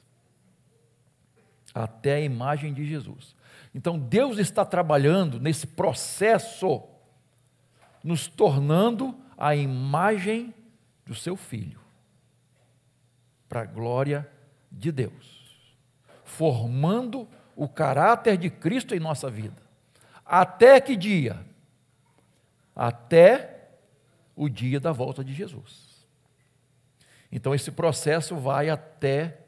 Até 1.72 2.16
a 2.16 2.20
imagem 2.20 2.74
de 2.74 2.84
Jesus. 2.84 3.36
Então 3.76 3.98
Deus 3.98 4.38
está 4.38 4.64
trabalhando 4.64 5.38
nesse 5.38 5.66
processo, 5.66 6.82
nos 8.02 8.26
tornando 8.26 9.14
a 9.36 9.54
imagem 9.54 10.54
do 11.04 11.14
seu 11.14 11.36
filho 11.36 11.78
para 13.46 13.60
a 13.60 13.66
glória 13.66 14.26
de 14.72 14.90
Deus, 14.90 15.68
formando 16.24 17.28
o 17.54 17.68
caráter 17.68 18.38
de 18.38 18.48
Cristo 18.48 18.94
em 18.94 18.98
nossa 18.98 19.30
vida. 19.30 19.60
Até 20.24 20.80
que 20.80 20.96
dia? 20.96 21.44
Até 22.74 23.72
o 24.34 24.48
dia 24.48 24.80
da 24.80 24.90
volta 24.90 25.22
de 25.22 25.34
Jesus. 25.34 26.08
Então 27.30 27.54
esse 27.54 27.70
processo 27.70 28.36
vai 28.36 28.70
até 28.70 29.38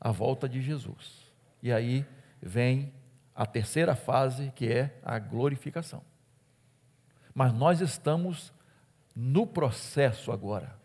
a 0.00 0.10
volta 0.10 0.48
de 0.48 0.62
Jesus. 0.62 1.30
E 1.62 1.70
aí 1.70 2.06
vem 2.40 2.90
a 3.34 3.46
terceira 3.46 3.94
fase, 3.94 4.52
que 4.54 4.70
é 4.70 4.98
a 5.02 5.18
glorificação. 5.18 6.02
Mas 7.34 7.52
nós 7.52 7.80
estamos 7.80 8.52
no 9.14 9.46
processo 9.46 10.30
agora 10.32 10.82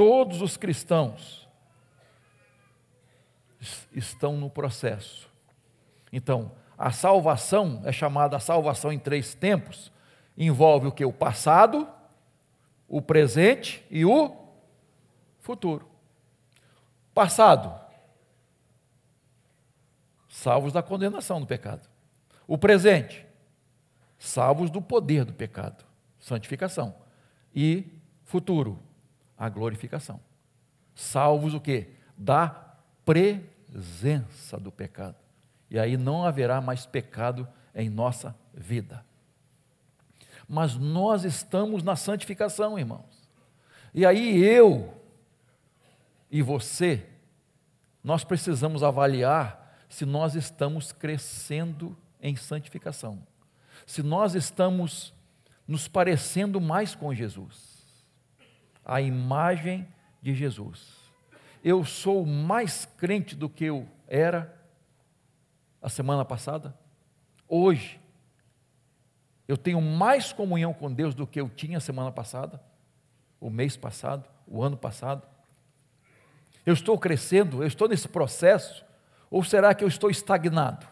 todos 0.00 0.40
os 0.40 0.56
cristãos 0.56 1.46
estão 3.92 4.34
no 4.34 4.48
processo. 4.48 5.28
Então, 6.10 6.52
a 6.78 6.90
salvação 6.90 7.82
é 7.84 7.92
chamada 7.92 8.40
salvação 8.40 8.90
em 8.90 8.98
três 8.98 9.34
tempos, 9.34 9.92
envolve 10.38 10.86
o 10.86 10.92
que? 10.92 11.04
O 11.04 11.12
passado, 11.12 11.86
o 12.88 13.02
presente 13.02 13.84
e 13.90 14.02
o 14.06 14.34
futuro. 15.38 15.86
Passado, 17.12 17.78
salvos 20.30 20.72
da 20.72 20.80
condenação 20.82 21.40
do 21.40 21.46
pecado. 21.46 21.86
O 22.46 22.56
presente, 22.56 23.26
salvos 24.16 24.70
do 24.70 24.80
poder 24.80 25.24
do 25.24 25.34
pecado, 25.34 25.84
santificação. 26.18 26.94
E 27.54 27.84
futuro, 28.24 28.78
a 29.36 29.48
glorificação. 29.48 30.20
Salvos 30.94 31.52
o 31.52 31.60
quê? 31.60 31.90
Da 32.16 32.48
presença 33.04 34.56
do 34.56 34.70
pecado. 34.70 35.16
E 35.68 35.78
aí 35.78 35.96
não 35.96 36.24
haverá 36.24 36.60
mais 36.60 36.86
pecado 36.86 37.46
em 37.74 37.90
nossa 37.90 38.34
vida. 38.54 39.04
Mas 40.48 40.76
nós 40.76 41.24
estamos 41.24 41.82
na 41.82 41.96
santificação, 41.96 42.78
irmãos. 42.78 43.28
E 43.92 44.06
aí 44.06 44.42
eu 44.44 44.94
e 46.30 46.40
você, 46.40 47.04
nós 48.02 48.22
precisamos 48.22 48.84
avaliar 48.84 49.59
se 49.90 50.06
nós 50.06 50.34
estamos 50.34 50.90
crescendo 50.90 51.94
em 52.22 52.34
santificação. 52.34 53.26
Se 53.84 54.02
nós 54.02 54.34
estamos 54.34 55.12
nos 55.68 55.86
parecendo 55.86 56.58
mais 56.60 56.94
com 56.94 57.12
Jesus 57.12 57.70
a 58.84 59.00
imagem 59.00 59.86
de 60.20 60.34
Jesus. 60.34 60.96
Eu 61.62 61.84
sou 61.84 62.24
mais 62.26 62.86
crente 62.96 63.36
do 63.36 63.48
que 63.48 63.66
eu 63.66 63.86
era 64.08 64.58
a 65.80 65.88
semana 65.88 66.24
passada. 66.24 66.76
Hoje, 67.46 68.00
eu 69.46 69.56
tenho 69.56 69.80
mais 69.80 70.32
comunhão 70.32 70.72
com 70.72 70.92
Deus 70.92 71.14
do 71.14 71.26
que 71.26 71.40
eu 71.40 71.48
tinha 71.48 71.78
a 71.78 71.80
semana 71.80 72.10
passada, 72.10 72.60
o 73.40 73.50
mês 73.50 73.76
passado, 73.76 74.28
o 74.46 74.62
ano 74.62 74.76
passado. 74.76 75.26
Eu 76.64 76.74
estou 76.74 76.98
crescendo, 76.98 77.62
eu 77.62 77.66
estou 77.66 77.88
nesse 77.88 78.08
processo, 78.08 78.84
ou 79.30 79.44
será 79.44 79.74
que 79.74 79.84
eu 79.84 79.88
estou 79.88 80.10
estagnado? 80.10 80.86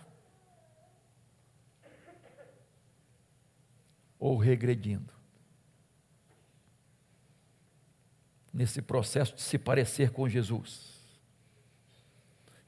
Ou 4.18 4.36
regredindo? 4.36 5.18
nesse 8.58 8.82
processo 8.82 9.36
de 9.36 9.42
se 9.42 9.56
parecer 9.56 10.10
com 10.10 10.28
Jesus. 10.28 10.98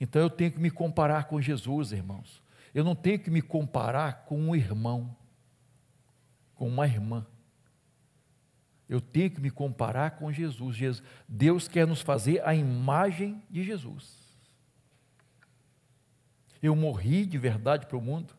Então 0.00 0.22
eu 0.22 0.30
tenho 0.30 0.52
que 0.52 0.60
me 0.60 0.70
comparar 0.70 1.24
com 1.24 1.40
Jesus, 1.40 1.90
irmãos. 1.90 2.40
Eu 2.72 2.84
não 2.84 2.94
tenho 2.94 3.18
que 3.18 3.28
me 3.28 3.42
comparar 3.42 4.24
com 4.24 4.38
um 4.40 4.54
irmão, 4.54 5.16
com 6.54 6.68
uma 6.68 6.86
irmã. 6.86 7.26
Eu 8.88 9.00
tenho 9.00 9.32
que 9.32 9.40
me 9.40 9.50
comparar 9.50 10.12
com 10.12 10.32
Jesus. 10.32 11.02
Deus 11.28 11.66
quer 11.66 11.88
nos 11.88 12.02
fazer 12.02 12.40
a 12.46 12.54
imagem 12.54 13.42
de 13.50 13.64
Jesus. 13.64 14.19
Eu 16.62 16.76
morri 16.76 17.24
de 17.24 17.38
verdade 17.38 17.86
para 17.86 17.96
o 17.96 18.02
mundo 18.02 18.34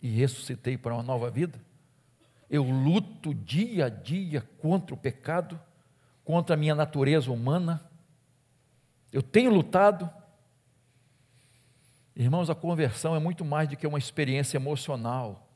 e 0.00 0.08
ressuscitei 0.08 0.76
para 0.76 0.94
uma 0.94 1.02
nova 1.02 1.30
vida 1.30 1.58
eu 2.54 2.62
luto 2.62 3.34
dia 3.34 3.86
a 3.86 3.88
dia 3.88 4.42
contra 4.58 4.94
o 4.94 4.98
pecado, 4.98 5.60
contra 6.24 6.54
a 6.54 6.56
minha 6.56 6.74
natureza 6.74 7.32
humana. 7.32 7.82
Eu 9.12 9.22
tenho 9.22 9.50
lutado. 9.50 10.08
Irmãos, 12.14 12.48
a 12.48 12.54
conversão 12.54 13.16
é 13.16 13.18
muito 13.18 13.44
mais 13.44 13.68
do 13.68 13.76
que 13.76 13.86
uma 13.86 13.98
experiência 13.98 14.56
emocional. 14.56 15.48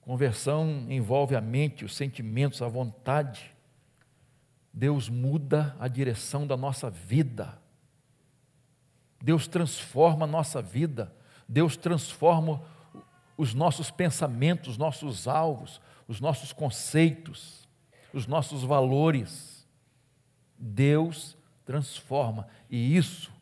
Conversão 0.00 0.86
envolve 0.88 1.34
a 1.34 1.40
mente, 1.40 1.84
os 1.84 1.96
sentimentos, 1.96 2.62
a 2.62 2.68
vontade. 2.68 3.54
Deus 4.72 5.08
muda 5.08 5.76
a 5.80 5.88
direção 5.88 6.46
da 6.46 6.56
nossa 6.56 6.88
vida. 6.88 7.59
Deus 9.20 9.46
transforma 9.46 10.24
a 10.24 10.28
nossa 10.28 10.62
vida. 10.62 11.14
Deus 11.48 11.76
transforma 11.76 12.62
os 13.36 13.54
nossos 13.54 13.90
pensamentos, 13.90 14.70
os 14.70 14.78
nossos 14.78 15.26
alvos, 15.26 15.80
os 16.06 16.20
nossos 16.20 16.52
conceitos, 16.52 17.68
os 18.12 18.26
nossos 18.26 18.62
valores. 18.62 19.66
Deus 20.58 21.36
transforma, 21.64 22.48
e 22.68 22.96
isso 22.96 23.32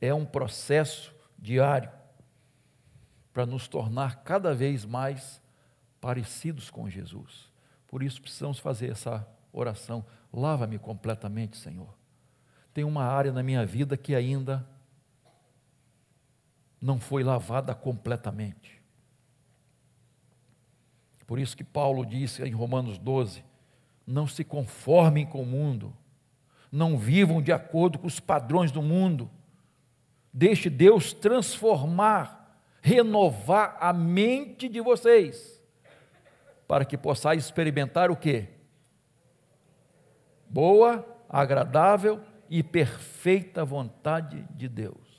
é 0.00 0.12
um 0.12 0.26
processo 0.26 1.14
diário 1.38 1.90
para 3.32 3.46
nos 3.46 3.68
tornar 3.68 4.24
cada 4.24 4.54
vez 4.54 4.84
mais 4.84 5.40
parecidos 6.00 6.68
com 6.68 6.90
Jesus. 6.90 7.48
Por 7.86 8.02
isso 8.02 8.20
precisamos 8.20 8.58
fazer 8.58 8.90
essa 8.90 9.26
oração. 9.52 10.04
Lava-me 10.32 10.78
completamente, 10.78 11.56
Senhor. 11.56 11.94
Tem 12.72 12.84
uma 12.84 13.04
área 13.04 13.32
na 13.32 13.42
minha 13.42 13.64
vida 13.64 13.96
que 13.96 14.14
ainda 14.14 14.66
não 16.80 16.98
foi 16.98 17.22
lavada 17.22 17.74
completamente 17.74 18.80
Por 21.26 21.38
isso 21.38 21.56
que 21.56 21.62
Paulo 21.62 22.04
disse 22.04 22.42
em 22.42 22.50
Romanos 22.50 22.98
12: 22.98 23.44
não 24.04 24.26
se 24.26 24.42
conformem 24.42 25.24
com 25.24 25.40
o 25.40 25.46
mundo, 25.46 25.96
não 26.72 26.98
vivam 26.98 27.40
de 27.40 27.52
acordo 27.52 28.00
com 28.00 28.08
os 28.08 28.18
padrões 28.18 28.72
do 28.72 28.82
mundo, 28.82 29.30
deixe 30.32 30.68
Deus 30.68 31.12
transformar, 31.12 32.60
renovar 32.82 33.76
a 33.80 33.92
mente 33.92 34.68
de 34.68 34.80
vocês, 34.80 35.62
para 36.66 36.84
que 36.84 36.98
possais 36.98 37.44
experimentar 37.44 38.10
o 38.10 38.16
que? 38.16 38.48
Boa, 40.48 41.06
agradável 41.28 42.20
e 42.48 42.60
perfeita 42.60 43.64
vontade 43.64 44.44
de 44.50 44.68
Deus. 44.68 45.09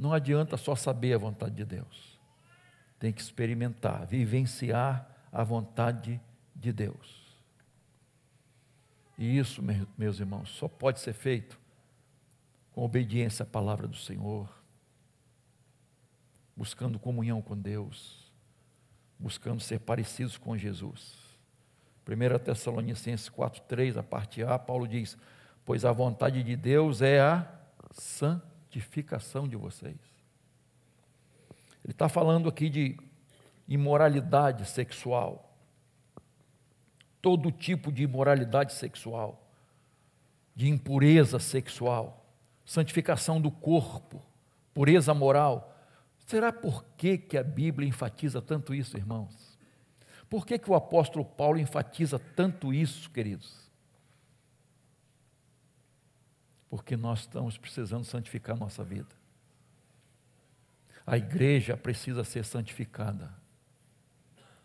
Não 0.00 0.14
adianta 0.14 0.56
só 0.56 0.74
saber 0.74 1.12
a 1.12 1.18
vontade 1.18 1.54
de 1.54 1.64
Deus, 1.66 2.18
tem 2.98 3.12
que 3.12 3.20
experimentar, 3.20 4.06
vivenciar 4.06 5.06
a 5.30 5.44
vontade 5.44 6.18
de 6.56 6.72
Deus. 6.72 7.36
E 9.18 9.36
isso, 9.36 9.62
meus 9.98 10.18
irmãos, 10.18 10.48
só 10.52 10.66
pode 10.66 11.00
ser 11.00 11.12
feito 11.12 11.60
com 12.72 12.82
obediência 12.82 13.42
à 13.42 13.46
palavra 13.46 13.86
do 13.86 13.94
Senhor, 13.94 14.48
buscando 16.56 16.98
comunhão 16.98 17.42
com 17.42 17.54
Deus, 17.54 18.32
buscando 19.18 19.60
ser 19.60 19.80
parecidos 19.80 20.38
com 20.38 20.56
Jesus. 20.56 21.18
1 22.08 22.38
Tessalonicenses 22.42 23.28
4,3, 23.28 23.98
a 23.98 24.02
parte 24.02 24.42
A, 24.42 24.58
Paulo 24.58 24.88
diz: 24.88 25.18
Pois 25.62 25.84
a 25.84 25.92
vontade 25.92 26.42
de 26.42 26.56
Deus 26.56 27.02
é 27.02 27.20
a 27.20 27.46
santificação 28.70 29.48
de 29.48 29.56
vocês. 29.56 29.98
Ele 31.84 31.92
está 31.92 32.08
falando 32.08 32.48
aqui 32.48 32.70
de 32.70 32.96
imoralidade 33.66 34.64
sexual 34.66 35.48
todo 37.20 37.52
tipo 37.52 37.92
de 37.92 38.02
imoralidade 38.04 38.72
sexual, 38.72 39.46
de 40.56 40.70
impureza 40.70 41.38
sexual, 41.38 42.32
santificação 42.64 43.38
do 43.38 43.50
corpo, 43.50 44.22
pureza 44.72 45.12
moral. 45.12 45.76
Será 46.26 46.50
por 46.50 46.82
que, 46.96 47.18
que 47.18 47.36
a 47.36 47.42
Bíblia 47.42 47.86
enfatiza 47.86 48.40
tanto 48.40 48.74
isso, 48.74 48.96
irmãos? 48.96 49.58
Por 50.30 50.46
que, 50.46 50.58
que 50.58 50.70
o 50.70 50.74
apóstolo 50.74 51.24
Paulo 51.24 51.58
enfatiza 51.58 52.18
tanto 52.18 52.72
isso, 52.72 53.10
queridos? 53.10 53.69
Porque 56.70 56.96
nós 56.96 57.20
estamos 57.20 57.58
precisando 57.58 58.04
santificar 58.04 58.56
nossa 58.56 58.82
vida. 58.82 59.20
A 61.04 61.16
igreja 61.18 61.76
precisa 61.76 62.24
ser 62.24 62.44
santificada. 62.44 63.34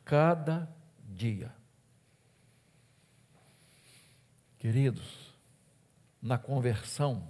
Cada 0.05 0.69
dia. 1.09 1.51
Queridos, 4.59 5.33
na 6.21 6.37
conversão, 6.37 7.27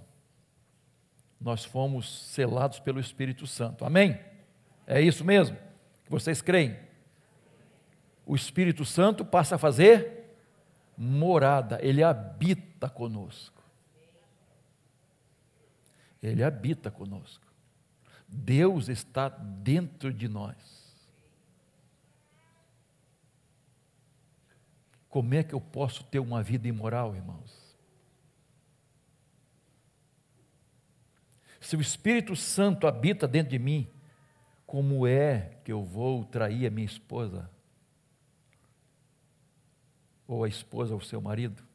nós 1.40 1.64
fomos 1.64 2.26
selados 2.28 2.78
pelo 2.78 3.00
Espírito 3.00 3.46
Santo. 3.46 3.84
Amém? 3.84 4.20
É 4.86 5.00
isso 5.00 5.24
mesmo? 5.24 5.56
Que 6.04 6.10
vocês 6.10 6.42
creem? 6.42 6.78
O 8.24 8.34
Espírito 8.34 8.84
Santo 8.84 9.24
passa 9.24 9.54
a 9.54 9.58
fazer 9.58 10.36
morada, 10.96 11.78
ele 11.82 12.02
habita 12.02 12.88
conosco. 12.88 13.55
Ele 16.22 16.42
habita 16.42 16.90
conosco. 16.90 17.44
Deus 18.28 18.88
está 18.88 19.28
dentro 19.28 20.12
de 20.12 20.28
nós. 20.28 20.56
Como 25.08 25.34
é 25.34 25.42
que 25.42 25.54
eu 25.54 25.60
posso 25.60 26.04
ter 26.04 26.18
uma 26.18 26.42
vida 26.42 26.68
imoral, 26.68 27.14
irmãos? 27.14 27.66
Se 31.60 31.76
o 31.76 31.80
Espírito 31.80 32.36
Santo 32.36 32.86
habita 32.86 33.26
dentro 33.26 33.50
de 33.50 33.58
mim, 33.58 33.90
como 34.66 35.06
é 35.06 35.58
que 35.64 35.72
eu 35.72 35.82
vou 35.82 36.24
trair 36.24 36.66
a 36.66 36.70
minha 36.70 36.84
esposa? 36.84 37.50
Ou 40.28 40.44
a 40.44 40.48
esposa 40.48 40.92
ou 40.92 41.00
o 41.00 41.04
seu 41.04 41.20
marido? 41.20 41.65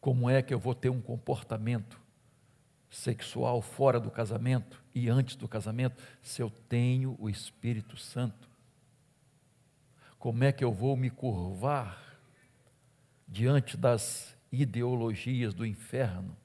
Como 0.00 0.30
é 0.30 0.42
que 0.42 0.54
eu 0.54 0.58
vou 0.58 0.74
ter 0.74 0.90
um 0.90 1.00
comportamento 1.00 2.00
sexual 2.90 3.60
fora 3.60 4.00
do 4.00 4.10
casamento 4.10 4.82
e 4.94 5.08
antes 5.08 5.36
do 5.36 5.46
casamento 5.46 6.02
se 6.22 6.40
eu 6.40 6.50
tenho 6.50 7.16
o 7.18 7.28
Espírito 7.28 7.96
Santo? 7.96 8.48
Como 10.18 10.42
é 10.44 10.52
que 10.52 10.64
eu 10.64 10.72
vou 10.72 10.96
me 10.96 11.10
curvar 11.10 12.18
diante 13.26 13.76
das 13.76 14.36
ideologias 14.50 15.54
do 15.54 15.66
inferno 15.66 16.36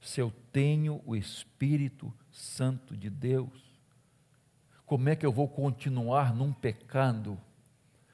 se 0.00 0.20
eu 0.20 0.32
tenho 0.52 1.02
o 1.04 1.14
Espírito 1.14 2.12
Santo 2.30 2.96
de 2.96 3.10
Deus? 3.10 3.70
Como 4.86 5.08
é 5.08 5.16
que 5.16 5.26
eu 5.26 5.32
vou 5.32 5.48
continuar 5.48 6.34
num 6.34 6.52
pecado 6.52 7.38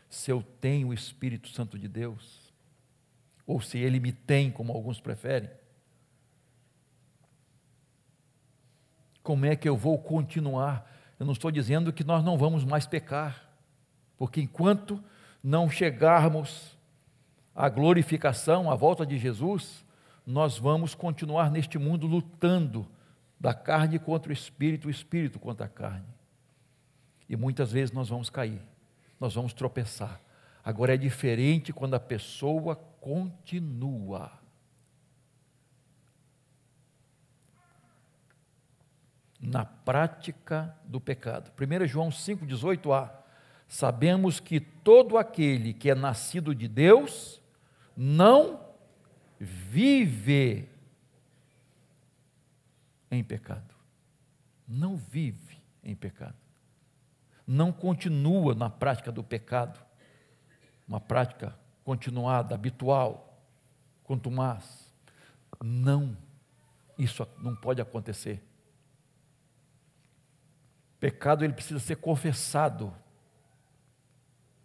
se 0.08 0.30
eu 0.30 0.42
tenho 0.42 0.88
o 0.88 0.94
Espírito 0.94 1.48
Santo 1.48 1.78
de 1.78 1.88
Deus? 1.88 2.45
Ou 3.46 3.60
se 3.60 3.78
ele 3.78 4.00
me 4.00 4.12
tem, 4.12 4.50
como 4.50 4.72
alguns 4.72 5.00
preferem? 5.00 5.48
Como 9.22 9.46
é 9.46 9.54
que 9.54 9.68
eu 9.68 9.76
vou 9.76 9.98
continuar? 9.98 10.90
Eu 11.18 11.26
não 11.26 11.32
estou 11.32 11.50
dizendo 11.50 11.92
que 11.92 12.04
nós 12.04 12.24
não 12.24 12.36
vamos 12.36 12.64
mais 12.64 12.86
pecar. 12.86 13.48
Porque 14.16 14.40
enquanto 14.40 15.02
não 15.42 15.70
chegarmos 15.70 16.76
à 17.54 17.68
glorificação, 17.68 18.70
à 18.70 18.74
volta 18.74 19.06
de 19.06 19.18
Jesus, 19.18 19.84
nós 20.26 20.58
vamos 20.58 20.94
continuar 20.94 21.50
neste 21.50 21.78
mundo 21.78 22.06
lutando 22.06 22.86
da 23.38 23.54
carne 23.54 23.98
contra 23.98 24.30
o 24.30 24.32
espírito, 24.32 24.88
o 24.88 24.90
espírito 24.90 25.38
contra 25.38 25.66
a 25.66 25.68
carne. 25.68 26.06
E 27.28 27.36
muitas 27.36 27.72
vezes 27.72 27.92
nós 27.92 28.08
vamos 28.08 28.30
cair, 28.30 28.60
nós 29.20 29.34
vamos 29.34 29.52
tropeçar. 29.52 30.20
Agora 30.66 30.94
é 30.94 30.96
diferente 30.96 31.72
quando 31.72 31.94
a 31.94 32.00
pessoa 32.00 32.74
continua. 33.00 34.32
Na 39.40 39.64
prática 39.64 40.76
do 40.84 41.00
pecado. 41.00 41.52
1 41.56 41.86
João 41.86 42.08
5,18a 42.08 43.12
sabemos 43.68 44.40
que 44.40 44.58
todo 44.58 45.16
aquele 45.16 45.72
que 45.72 45.88
é 45.88 45.94
nascido 45.94 46.52
de 46.52 46.66
Deus 46.66 47.40
não 47.96 48.60
vive 49.38 50.68
em 53.08 53.22
pecado. 53.22 53.72
Não 54.66 54.96
vive 54.96 55.62
em 55.84 55.94
pecado. 55.94 56.34
Não 57.46 57.70
continua 57.70 58.52
na 58.52 58.68
prática 58.68 59.12
do 59.12 59.22
pecado. 59.22 59.85
Uma 60.86 61.00
prática 61.00 61.56
continuada, 61.84 62.54
habitual, 62.54 63.42
contumaz. 64.04 64.92
Não. 65.62 66.16
Isso 66.98 67.26
não 67.38 67.54
pode 67.54 67.80
acontecer. 67.80 68.42
Pecado 70.98 71.44
ele 71.44 71.52
precisa 71.52 71.78
ser 71.78 71.96
confessado 71.96 72.94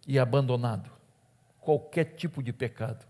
e 0.06 0.18
abandonado. 0.18 0.90
Qualquer 1.60 2.16
tipo 2.16 2.42
de 2.42 2.52
pecado. 2.52 3.06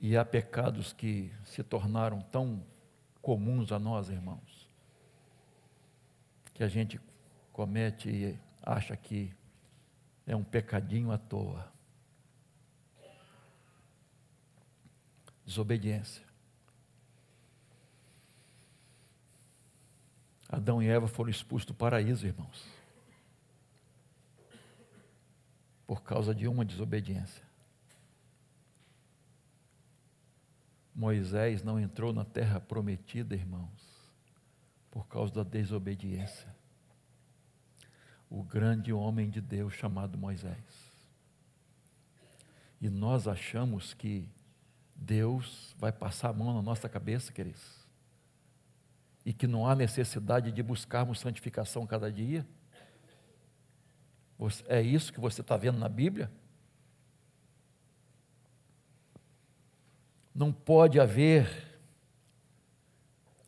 E 0.00 0.16
há 0.16 0.24
pecados 0.24 0.92
que 0.92 1.32
se 1.44 1.62
tornaram 1.62 2.20
tão 2.20 2.62
comuns 3.20 3.70
a 3.70 3.78
nós, 3.78 4.08
irmãos, 4.08 4.68
que 6.52 6.64
a 6.64 6.68
gente 6.68 7.00
comete 7.52 8.10
e 8.10 8.38
acha 8.60 8.96
que 8.96 9.32
é 10.32 10.36
um 10.36 10.44
pecadinho 10.44 11.10
à 11.12 11.18
toa. 11.18 11.70
Desobediência. 15.44 16.24
Adão 20.48 20.82
e 20.82 20.88
Eva 20.88 21.08
foram 21.08 21.30
expulsos 21.30 21.66
do 21.66 21.74
paraíso, 21.74 22.26
irmãos. 22.26 22.82
por 25.92 26.02
causa 26.02 26.34
de 26.34 26.48
uma 26.48 26.64
desobediência. 26.64 27.44
Moisés 30.94 31.62
não 31.62 31.78
entrou 31.78 32.14
na 32.14 32.24
terra 32.24 32.58
prometida, 32.58 33.34
irmãos, 33.34 33.68
por 34.90 35.06
causa 35.06 35.34
da 35.34 35.42
desobediência. 35.42 36.48
O 38.34 38.42
grande 38.42 38.94
homem 38.94 39.28
de 39.28 39.42
Deus 39.42 39.74
chamado 39.74 40.16
Moisés. 40.16 40.56
E 42.80 42.88
nós 42.88 43.28
achamos 43.28 43.92
que 43.92 44.26
Deus 44.96 45.76
vai 45.78 45.92
passar 45.92 46.30
a 46.30 46.32
mão 46.32 46.54
na 46.54 46.62
nossa 46.62 46.88
cabeça, 46.88 47.30
queridos. 47.30 47.82
e 49.24 49.34
que 49.34 49.46
não 49.46 49.68
há 49.68 49.76
necessidade 49.76 50.50
de 50.50 50.62
buscarmos 50.62 51.20
santificação 51.20 51.86
cada 51.86 52.10
dia? 52.10 52.46
É 54.66 54.80
isso 54.80 55.12
que 55.12 55.20
você 55.20 55.42
está 55.42 55.56
vendo 55.58 55.78
na 55.78 55.88
Bíblia? 55.88 56.32
Não 60.34 60.50
pode 60.50 60.98
haver 60.98 61.78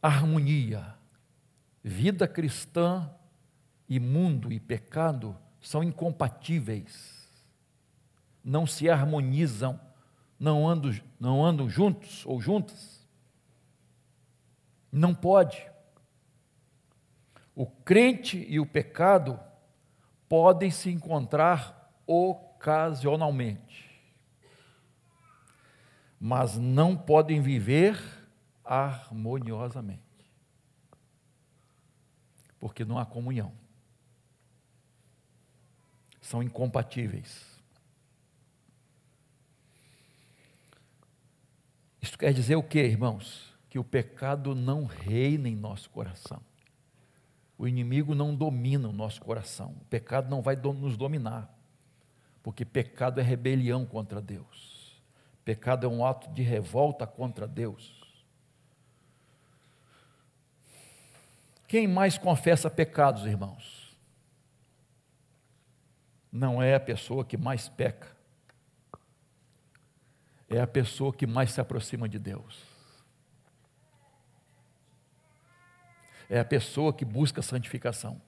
harmonia. 0.02 0.94
Vida 1.82 2.28
cristã 2.28 3.10
e 3.88 4.00
mundo 4.00 4.52
e 4.52 4.58
pecado 4.58 5.36
são 5.60 5.82
incompatíveis, 5.82 7.28
não 8.42 8.66
se 8.66 8.88
harmonizam, 8.88 9.80
não 10.38 10.68
andam, 10.68 10.92
não 11.18 11.44
andam 11.44 11.68
juntos 11.68 12.24
ou 12.26 12.40
juntas. 12.40 13.02
Não 14.92 15.14
pode. 15.14 15.66
O 17.54 17.66
crente 17.66 18.44
e 18.48 18.60
o 18.60 18.66
pecado 18.66 19.40
podem 20.28 20.70
se 20.70 20.90
encontrar 20.90 22.02
ocasionalmente, 22.06 24.02
mas 26.20 26.58
não 26.58 26.96
podem 26.96 27.40
viver 27.40 27.98
harmoniosamente, 28.64 30.02
porque 32.58 32.84
não 32.84 32.98
há 32.98 33.06
comunhão, 33.06 33.52
são 36.24 36.42
incompatíveis. 36.42 37.44
Isso 42.00 42.16
quer 42.18 42.32
dizer 42.32 42.56
o 42.56 42.62
que, 42.62 42.82
irmãos? 42.82 43.52
Que 43.68 43.78
o 43.78 43.84
pecado 43.84 44.54
não 44.54 44.84
reina 44.84 45.48
em 45.48 45.54
nosso 45.54 45.90
coração. 45.90 46.40
O 47.58 47.68
inimigo 47.68 48.14
não 48.14 48.34
domina 48.34 48.88
o 48.88 48.92
nosso 48.92 49.20
coração. 49.20 49.76
O 49.82 49.84
pecado 49.84 50.30
não 50.30 50.40
vai 50.40 50.56
nos 50.56 50.96
dominar. 50.96 51.54
Porque 52.42 52.64
pecado 52.64 53.20
é 53.20 53.22
rebelião 53.22 53.84
contra 53.84 54.20
Deus. 54.20 54.98
Pecado 55.44 55.86
é 55.86 55.88
um 55.88 56.04
ato 56.04 56.30
de 56.30 56.42
revolta 56.42 57.06
contra 57.06 57.46
Deus. 57.46 58.02
Quem 61.68 61.86
mais 61.86 62.16
confessa 62.16 62.70
pecados, 62.70 63.26
irmãos? 63.26 63.83
Não 66.34 66.62
é 66.62 66.74
a 66.74 66.80
pessoa 66.80 67.24
que 67.24 67.38
mais 67.38 67.68
peca, 67.68 68.14
é 70.50 70.60
a 70.60 70.66
pessoa 70.66 71.14
que 71.14 71.26
mais 71.26 71.52
se 71.52 71.60
aproxima 71.60 72.08
de 72.08 72.18
Deus. 72.18 72.74
é 76.28 76.38
a 76.38 76.44
pessoa 76.44 76.92
que 76.92 77.04
busca 77.04 77.42
santificação. 77.42 78.20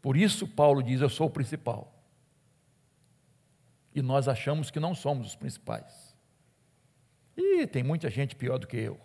Por 0.00 0.16
isso, 0.16 0.46
Paulo 0.46 0.82
diz: 0.82 1.00
Eu 1.00 1.08
sou 1.08 1.26
o 1.26 1.30
principal. 1.30 1.92
E 3.94 4.00
nós 4.00 4.28
achamos 4.28 4.70
que 4.70 4.78
não 4.78 4.94
somos 4.94 5.28
os 5.28 5.36
principais. 5.36 6.16
E 7.36 7.66
tem 7.66 7.82
muita 7.82 8.08
gente 8.08 8.36
pior 8.36 8.58
do 8.58 8.66
que 8.66 8.76
eu. 8.76 8.98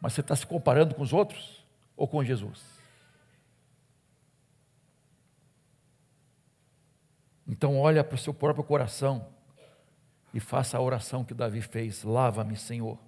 Mas 0.00 0.12
você 0.12 0.20
está 0.20 0.34
se 0.34 0.46
comparando 0.46 0.94
com 0.94 1.02
os 1.02 1.12
outros 1.12 1.64
ou 1.96 2.06
com 2.06 2.22
Jesus? 2.24 2.77
Então, 7.48 7.78
olha 7.78 8.04
para 8.04 8.14
o 8.14 8.18
seu 8.18 8.34
próprio 8.34 8.64
coração 8.64 9.26
e 10.34 10.38
faça 10.38 10.76
a 10.76 10.80
oração 10.80 11.24
que 11.24 11.32
Davi 11.32 11.62
fez: 11.62 12.04
Lava-me, 12.04 12.56
Senhor. 12.56 12.98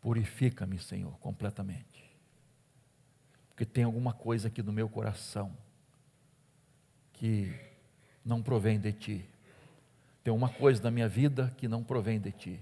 Purifica-me, 0.00 0.78
Senhor, 0.78 1.12
completamente 1.18 1.92
porque 3.62 3.66
tem 3.66 3.84
alguma 3.84 4.12
coisa 4.12 4.48
aqui 4.48 4.60
no 4.60 4.72
meu 4.72 4.88
coração 4.88 5.56
que 7.12 7.54
não 8.24 8.42
provém 8.42 8.80
de 8.80 8.92
ti. 8.92 9.24
Tem 10.24 10.32
uma 10.32 10.48
coisa 10.48 10.82
na 10.82 10.90
minha 10.90 11.08
vida 11.08 11.54
que 11.56 11.68
não 11.68 11.84
provém 11.84 12.18
de 12.18 12.32
ti 12.32 12.60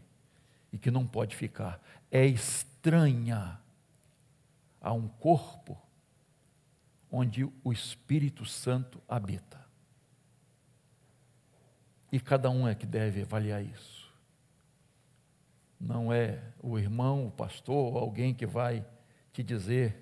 e 0.70 0.76
que 0.76 0.90
não 0.90 1.06
pode 1.06 1.34
ficar. 1.34 1.80
É 2.10 2.26
estranha 2.26 3.58
a 4.78 4.92
um 4.92 5.08
corpo 5.08 5.80
onde 7.10 7.44
o 7.64 7.72
Espírito 7.72 8.44
Santo 8.44 9.00
habita. 9.08 9.64
E 12.12 12.18
cada 12.18 12.50
um 12.50 12.66
é 12.66 12.74
que 12.74 12.86
deve 12.86 13.22
avaliar 13.22 13.64
isso. 13.64 14.12
Não 15.78 16.12
é 16.12 16.42
o 16.62 16.78
irmão, 16.78 17.26
o 17.26 17.30
pastor, 17.30 17.96
alguém 17.96 18.34
que 18.34 18.44
vai 18.44 18.84
te 19.32 19.42
dizer 19.42 19.96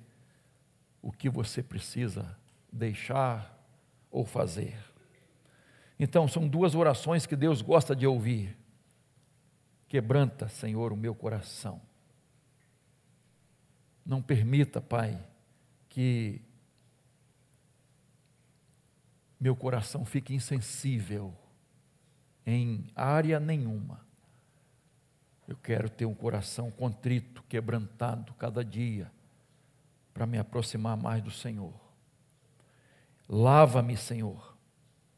o 1.03 1.13
que 1.13 1.29
você 1.29 1.63
precisa 1.63 2.37
deixar 2.73 3.57
ou 4.11 4.25
fazer. 4.25 4.77
Então, 5.99 6.27
são 6.27 6.49
duas 6.49 6.75
orações 6.75 7.27
que 7.27 7.37
Deus 7.37 7.61
gosta 7.61 7.95
de 7.95 8.07
ouvir. 8.07 8.57
Quebranta, 9.89 10.49
Senhor, 10.49 10.93
o 10.93 10.97
meu 10.97 11.15
coração. 11.15 11.81
Não 14.05 14.23
permita, 14.23 14.81
Pai, 14.81 15.23
que 15.89 16.41
meu 19.39 19.55
coração 19.55 20.05
fique 20.05 20.35
insensível 20.35 21.35
em 22.51 22.87
área 22.97 23.39
nenhuma. 23.39 24.01
Eu 25.47 25.55
quero 25.55 25.91
ter 25.91 26.07
um 26.07 26.15
coração 26.15 26.71
contrito, 26.71 27.43
quebrantado 27.47 28.33
cada 28.35 28.65
dia 28.65 29.13
para 30.15 30.25
me 30.25 30.39
aproximar 30.39 30.97
mais 30.97 31.23
do 31.23 31.31
Senhor. 31.31 31.75
Lava-me, 33.29 33.99
Senhor. 33.99 34.57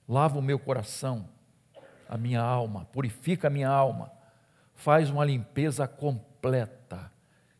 Lava 0.08 0.40
o 0.40 0.42
meu 0.42 0.58
coração, 0.58 1.28
a 2.08 2.18
minha 2.18 2.42
alma, 2.42 2.86
purifica 2.86 3.46
a 3.46 3.50
minha 3.50 3.68
alma. 3.68 4.10
Faz 4.74 5.08
uma 5.08 5.24
limpeza 5.24 5.86
completa, 5.86 7.12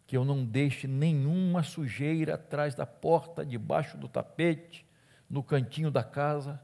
que 0.04 0.16
eu 0.16 0.24
não 0.24 0.44
deixe 0.44 0.88
nenhuma 0.88 1.62
sujeira 1.62 2.34
atrás 2.34 2.74
da 2.74 2.86
porta, 2.86 3.46
debaixo 3.46 3.96
do 3.96 4.08
tapete, 4.08 4.84
no 5.28 5.44
cantinho 5.44 5.92
da 5.92 6.02
casa, 6.02 6.60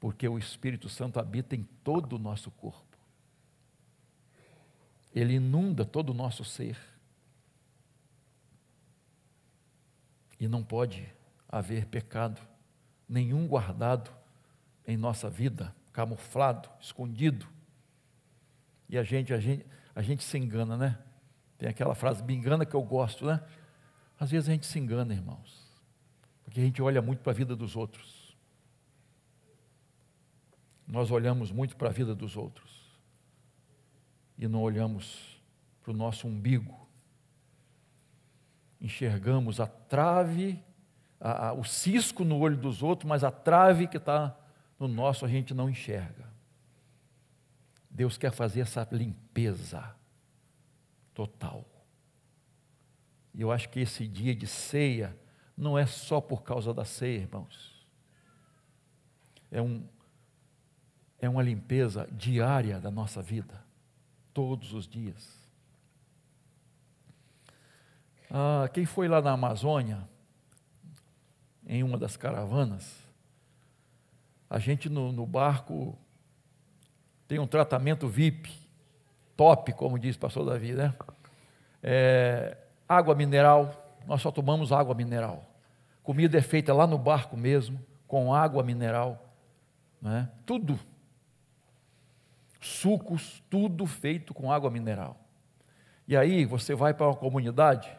porque 0.00 0.26
o 0.26 0.38
Espírito 0.38 0.88
Santo 0.88 1.20
habita 1.20 1.54
em 1.54 1.62
todo 1.84 2.16
o 2.16 2.18
nosso 2.18 2.50
corpo. 2.50 2.96
Ele 5.14 5.34
inunda 5.34 5.84
todo 5.84 6.10
o 6.10 6.14
nosso 6.14 6.42
ser. 6.42 6.78
E 10.40 10.48
não 10.48 10.64
pode 10.64 11.06
haver 11.46 11.84
pecado 11.84 12.40
nenhum 13.06 13.46
guardado 13.46 14.10
em 14.86 14.96
nossa 14.96 15.28
vida, 15.28 15.74
camuflado, 15.92 16.70
escondido. 16.80 17.46
E 18.88 18.96
a 18.96 19.02
gente, 19.02 19.34
a 19.34 19.38
gente, 19.38 19.66
a 19.94 20.00
gente 20.00 20.24
se 20.24 20.38
engana, 20.38 20.78
né? 20.78 20.98
Tem 21.58 21.68
aquela 21.68 21.94
frase, 21.94 22.24
me 22.24 22.34
engana 22.34 22.64
que 22.64 22.74
eu 22.74 22.82
gosto, 22.82 23.26
né? 23.26 23.42
Às 24.18 24.30
vezes 24.30 24.48
a 24.48 24.52
gente 24.52 24.66
se 24.66 24.78
engana, 24.78 25.12
irmãos, 25.12 25.68
porque 26.42 26.58
a 26.58 26.64
gente 26.64 26.80
olha 26.80 27.02
muito 27.02 27.20
para 27.20 27.32
a 27.32 27.34
vida 27.34 27.54
dos 27.54 27.76
outros. 27.76 28.19
Nós 30.90 31.12
olhamos 31.12 31.52
muito 31.52 31.76
para 31.76 31.88
a 31.88 31.92
vida 31.92 32.16
dos 32.16 32.36
outros 32.36 32.90
e 34.36 34.48
não 34.48 34.60
olhamos 34.60 35.40
para 35.80 35.92
o 35.92 35.94
nosso 35.94 36.26
umbigo, 36.26 36.88
enxergamos 38.80 39.60
a 39.60 39.68
trave, 39.68 40.60
a, 41.20 41.48
a, 41.48 41.52
o 41.52 41.62
cisco 41.62 42.24
no 42.24 42.38
olho 42.38 42.56
dos 42.56 42.82
outros, 42.82 43.08
mas 43.08 43.22
a 43.22 43.30
trave 43.30 43.86
que 43.86 43.98
está 43.98 44.36
no 44.80 44.88
nosso 44.88 45.24
a 45.24 45.28
gente 45.28 45.54
não 45.54 45.70
enxerga. 45.70 46.28
Deus 47.88 48.18
quer 48.18 48.32
fazer 48.32 48.62
essa 48.62 48.86
limpeza 48.90 49.94
total. 51.14 51.64
E 53.32 53.42
eu 53.42 53.52
acho 53.52 53.68
que 53.68 53.78
esse 53.78 54.08
dia 54.08 54.34
de 54.34 54.46
ceia 54.46 55.16
não 55.56 55.78
é 55.78 55.86
só 55.86 56.20
por 56.20 56.42
causa 56.42 56.74
da 56.74 56.84
ceia, 56.84 57.18
irmãos. 57.18 57.86
É, 59.52 59.62
um, 59.62 59.86
é 61.20 61.28
uma 61.28 61.42
limpeza 61.42 62.08
diária 62.10 62.80
da 62.80 62.90
nossa 62.90 63.20
vida, 63.20 63.62
todos 64.32 64.72
os 64.72 64.88
dias. 64.88 65.38
Ah, 68.30 68.68
quem 68.72 68.86
foi 68.86 69.08
lá 69.08 69.20
na 69.20 69.32
Amazônia, 69.32 70.08
em 71.66 71.82
uma 71.82 71.98
das 71.98 72.16
caravanas, 72.16 72.96
a 74.48 74.58
gente 74.58 74.88
no, 74.88 75.12
no 75.12 75.26
barco 75.26 75.96
tem 77.28 77.38
um 77.38 77.46
tratamento 77.46 78.08
VIP, 78.08 78.52
top, 79.36 79.72
como 79.74 79.98
diz 79.98 80.16
o 80.16 80.18
pastor 80.18 80.44
Davi, 80.44 80.72
né? 80.72 80.92
É, 81.82 82.56
água 82.88 83.14
mineral, 83.14 83.72
nós 84.06 84.20
só 84.20 84.32
tomamos 84.32 84.72
água 84.72 84.94
mineral. 84.94 85.44
Comida 86.02 86.38
é 86.38 86.42
feita 86.42 86.74
lá 86.74 86.86
no 86.86 86.98
barco 86.98 87.36
mesmo, 87.36 87.80
com 88.08 88.34
água 88.34 88.64
mineral, 88.64 89.32
né? 90.02 90.28
tudo. 90.44 90.78
Sucos, 92.60 93.42
tudo 93.48 93.86
feito 93.86 94.34
com 94.34 94.52
água 94.52 94.70
mineral. 94.70 95.18
E 96.06 96.16
aí 96.16 96.44
você 96.44 96.74
vai 96.74 96.92
para 96.92 97.06
uma 97.06 97.16
comunidade 97.16 97.90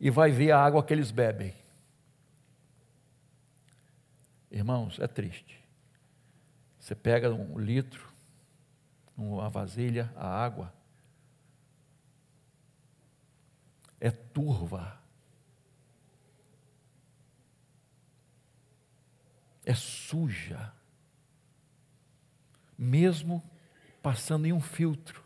e 0.00 0.10
vai 0.10 0.30
ver 0.30 0.52
a 0.52 0.60
água 0.60 0.82
que 0.82 0.92
eles 0.92 1.10
bebem. 1.10 1.52
Irmãos, 4.50 4.98
é 4.98 5.06
triste. 5.06 5.62
Você 6.78 6.94
pega 6.94 7.30
um 7.30 7.58
litro, 7.58 8.08
uma 9.16 9.50
vasilha, 9.50 10.10
a 10.16 10.26
água, 10.26 10.72
é 14.00 14.10
turva. 14.10 14.98
É 19.64 19.74
suja. 19.74 20.72
Mesmo 22.78 23.42
passando 24.08 24.46
em 24.46 24.54
um 24.54 24.60
filtro. 24.60 25.22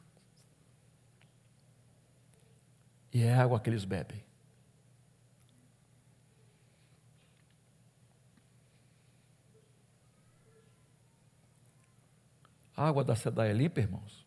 E 3.13 3.23
é 3.23 3.33
água 3.33 3.61
que 3.61 3.71
eles 3.71 3.85
bebem. 3.85 4.25
A 12.77 12.89
água 12.89 13.05
da 13.05 13.15
Sedai 13.15 13.51
é 13.51 13.53
limpa, 13.53 13.79
irmãos? 13.79 14.27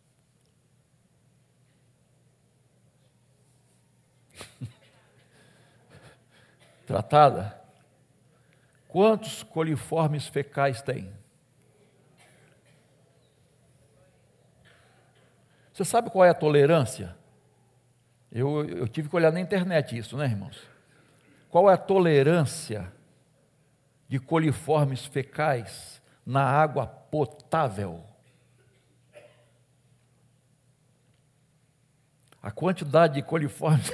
Tratada? 6.87 7.61
Quantos 8.87 9.43
coliformes 9.43 10.29
fecais 10.29 10.81
tem? 10.81 11.24
Você 15.75 15.83
sabe 15.83 16.09
qual 16.09 16.23
é 16.23 16.29
a 16.29 16.33
tolerância? 16.33 17.13
Eu, 18.31 18.63
eu 18.63 18.87
tive 18.87 19.09
que 19.09 19.15
olhar 19.17 19.29
na 19.29 19.41
internet 19.41 19.97
isso, 19.97 20.15
né, 20.15 20.23
irmãos? 20.23 20.57
Qual 21.49 21.69
é 21.69 21.73
a 21.73 21.77
tolerância 21.77 22.89
de 24.07 24.17
coliformes 24.17 25.05
fecais 25.05 26.01
na 26.25 26.45
água 26.45 26.87
potável? 26.87 28.05
A 32.41 32.51
quantidade 32.51 33.15
de 33.15 33.21
coliformes, 33.21 33.91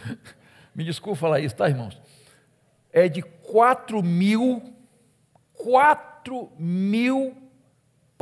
me 0.74 0.84
desculpa 0.84 1.20
falar 1.20 1.40
isso, 1.40 1.54
tá, 1.54 1.68
irmãos? 1.68 2.00
É 2.90 3.10
de 3.10 3.20
4 3.20 4.02
mil, 4.02 4.74
4 5.52 6.50
mil 6.58 7.43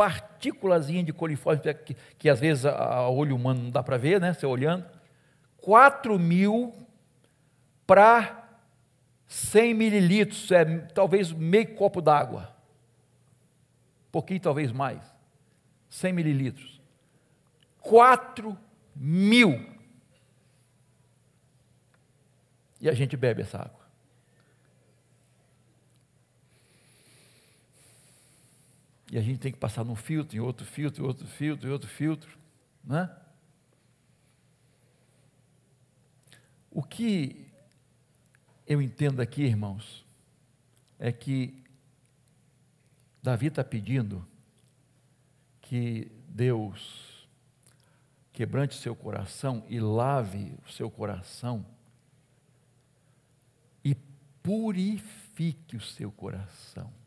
partículas 0.02 0.88
de 0.88 1.12
coliformes, 1.12 1.62
que, 1.84 1.94
que 2.18 2.28
às 2.28 2.40
vezes 2.40 2.66
a, 2.66 2.72
a 2.72 3.08
olho 3.08 3.36
humano 3.36 3.62
não 3.62 3.70
dá 3.70 3.84
para 3.84 3.96
ver, 3.96 4.20
né? 4.20 4.32
Você 4.32 4.44
olhando. 4.44 4.84
4 5.58 6.18
mil 6.18 6.74
para 7.86 8.48
100 9.28 9.74
mililitros, 9.74 10.50
é 10.50 10.64
talvez 10.92 11.30
meio 11.30 11.76
copo 11.76 12.02
d'água. 12.02 12.52
Um 14.08 14.10
pouquinho, 14.10 14.40
talvez 14.40 14.72
mais. 14.72 15.00
100 15.88 16.12
mililitros. 16.12 16.82
4 17.78 18.58
mil. 18.96 19.64
E 22.80 22.88
a 22.88 22.92
gente 22.92 23.16
bebe 23.16 23.42
essa 23.42 23.58
água. 23.58 23.81
E 29.12 29.18
a 29.18 29.20
gente 29.20 29.40
tem 29.40 29.52
que 29.52 29.58
passar 29.58 29.84
num 29.84 29.94
filtro, 29.94 30.34
em 30.34 30.40
outro 30.40 30.64
filtro, 30.64 31.04
em 31.04 31.06
outro 31.06 31.26
filtro, 31.26 31.68
em 31.68 31.70
outro 31.70 31.86
filtro, 31.86 32.38
né? 32.82 33.14
O 36.70 36.82
que 36.82 37.46
eu 38.66 38.80
entendo 38.80 39.20
aqui, 39.20 39.42
irmãos, 39.42 40.02
é 40.98 41.12
que 41.12 41.62
Davi 43.22 43.48
está 43.48 43.62
pedindo 43.62 44.26
que 45.60 46.10
Deus 46.26 47.28
quebrante 48.32 48.76
seu 48.76 48.96
coração 48.96 49.62
e 49.68 49.78
lave 49.78 50.56
o 50.66 50.72
seu 50.72 50.90
coração 50.90 51.66
e 53.84 53.94
purifique 54.42 55.76
o 55.76 55.82
seu 55.82 56.10
coração. 56.10 57.01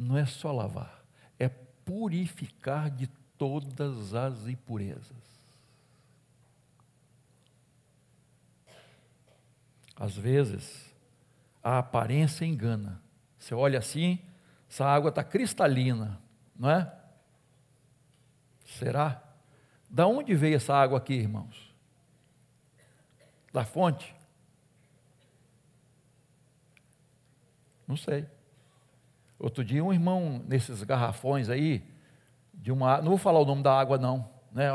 Não 0.00 0.16
é 0.16 0.24
só 0.24 0.50
lavar, 0.50 1.04
é 1.38 1.46
purificar 1.46 2.90
de 2.90 3.06
todas 3.36 4.14
as 4.14 4.46
impurezas. 4.46 5.12
Às 9.94 10.16
vezes, 10.16 10.90
a 11.62 11.80
aparência 11.80 12.46
engana. 12.46 12.98
Você 13.38 13.54
olha 13.54 13.78
assim, 13.78 14.18
essa 14.70 14.86
água 14.86 15.10
está 15.10 15.22
cristalina, 15.22 16.18
não 16.58 16.70
é? 16.70 16.90
Será? 18.64 19.22
Da 19.90 20.06
onde 20.06 20.34
veio 20.34 20.56
essa 20.56 20.74
água 20.74 20.96
aqui, 20.96 21.12
irmãos? 21.12 21.74
Da 23.52 23.66
fonte? 23.66 24.16
Não 27.86 27.98
sei. 27.98 28.39
Outro 29.40 29.64
dia, 29.64 29.82
um 29.82 29.90
irmão, 29.90 30.44
nesses 30.46 30.82
garrafões 30.82 31.48
aí, 31.48 31.82
de 32.52 32.70
uma. 32.70 32.98
Não 32.98 33.08
vou 33.08 33.18
falar 33.18 33.40
o 33.40 33.44
nome 33.46 33.62
da 33.62 33.72
água, 33.72 33.96
não. 33.96 34.30
Né? 34.52 34.68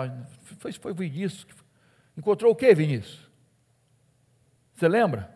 Foi, 0.57 0.71
foi 0.71 0.91
Vinícius. 0.91 1.45
Encontrou 2.17 2.51
o 2.51 2.55
que, 2.55 2.73
Vinícius? 2.73 3.29
Você 4.73 4.87
lembra? 4.87 5.33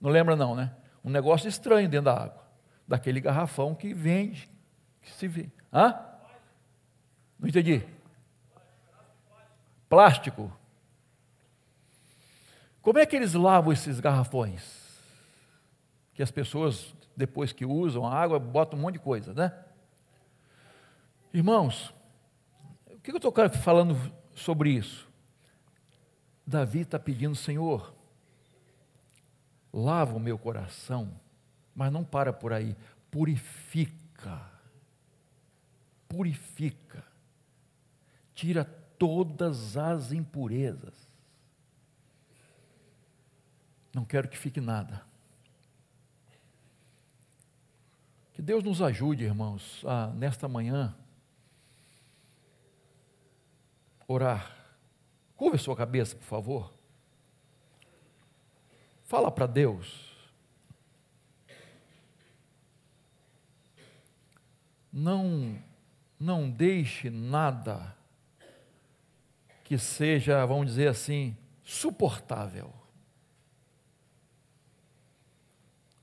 Não 0.00 0.10
lembra, 0.10 0.34
não, 0.34 0.56
né? 0.56 0.74
Um 1.04 1.10
negócio 1.10 1.48
estranho 1.48 1.88
dentro 1.88 2.06
da 2.06 2.24
água. 2.24 2.44
Daquele 2.88 3.20
garrafão 3.20 3.72
que 3.72 3.94
vende, 3.94 4.50
que 5.00 5.12
se 5.12 5.28
vê. 5.28 5.48
Hã? 5.72 5.96
Não 7.38 7.48
entendi. 7.48 7.86
Plástico. 9.88 10.52
Como 12.82 12.98
é 12.98 13.06
que 13.06 13.14
eles 13.14 13.34
lavam 13.34 13.72
esses 13.72 14.00
garrafões? 14.00 14.62
Que 16.14 16.22
as 16.22 16.30
pessoas, 16.30 16.94
depois 17.20 17.52
que 17.52 17.64
usam 17.64 18.06
a 18.06 18.12
água, 18.12 18.38
botam 18.38 18.78
um 18.78 18.82
monte 18.82 18.94
de 18.94 19.00
coisa, 19.00 19.32
né? 19.32 19.52
Irmãos, 21.32 21.94
o 22.86 22.98
que 22.98 23.12
eu 23.12 23.16
estou 23.16 23.32
falando 23.62 23.96
sobre 24.34 24.70
isso? 24.70 25.08
Davi 26.44 26.80
está 26.80 26.98
pedindo, 26.98 27.36
Senhor, 27.36 27.94
lava 29.72 30.16
o 30.16 30.20
meu 30.20 30.36
coração, 30.36 31.12
mas 31.74 31.92
não 31.92 32.02
para 32.02 32.32
por 32.32 32.52
aí, 32.52 32.76
purifica, 33.10 34.50
purifica 36.08 37.10
tira 38.40 38.64
todas 38.64 39.76
as 39.76 40.12
impurezas. 40.12 40.94
Não 43.92 44.02
quero 44.02 44.30
que 44.30 44.38
fique 44.38 44.62
nada. 44.62 45.02
Que 48.40 48.44
Deus 48.46 48.64
nos 48.64 48.80
ajude, 48.80 49.24
irmãos, 49.24 49.84
a 49.84 50.06
nesta 50.14 50.48
manhã 50.48 50.96
orar. 54.08 54.56
Curva 55.36 55.58
sua 55.58 55.76
cabeça, 55.76 56.16
por 56.16 56.24
favor. 56.24 56.72
Fala 59.04 59.30
para 59.30 59.46
Deus. 59.46 60.10
Não 64.90 65.62
não 66.18 66.50
deixe 66.50 67.10
nada 67.10 67.94
que 69.64 69.76
seja, 69.76 70.46
vamos 70.46 70.64
dizer 70.64 70.88
assim, 70.88 71.36
suportável. 71.62 72.72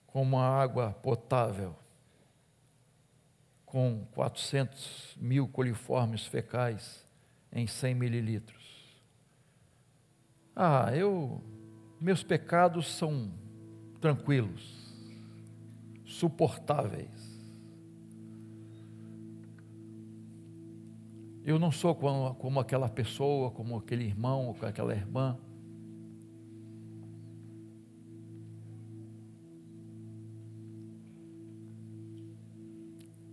Como 0.06 0.38
a 0.38 0.46
água 0.46 0.94
potável, 1.02 1.76
com 3.78 4.08
400 4.16 5.16
mil 5.22 5.48
coliformes 5.48 6.26
fecais 6.26 7.06
em 7.54 7.68
100 7.68 7.94
mililitros. 7.94 9.04
Ah, 10.56 10.90
eu, 10.96 11.44
meus 12.02 12.24
pecados 12.24 12.88
são 12.88 13.32
tranquilos, 14.02 14.92
suportáveis. 16.04 17.40
Eu 21.46 21.60
não 21.60 21.72
sou 21.72 21.94
como, 21.94 22.34
como 22.34 22.60
aquela 22.60 22.90
pessoa, 22.90 23.52
como 23.52 23.78
aquele 23.78 24.06
irmão, 24.06 24.48
ou 24.48 24.68
aquela 24.68 24.96
irmã. 24.96 25.38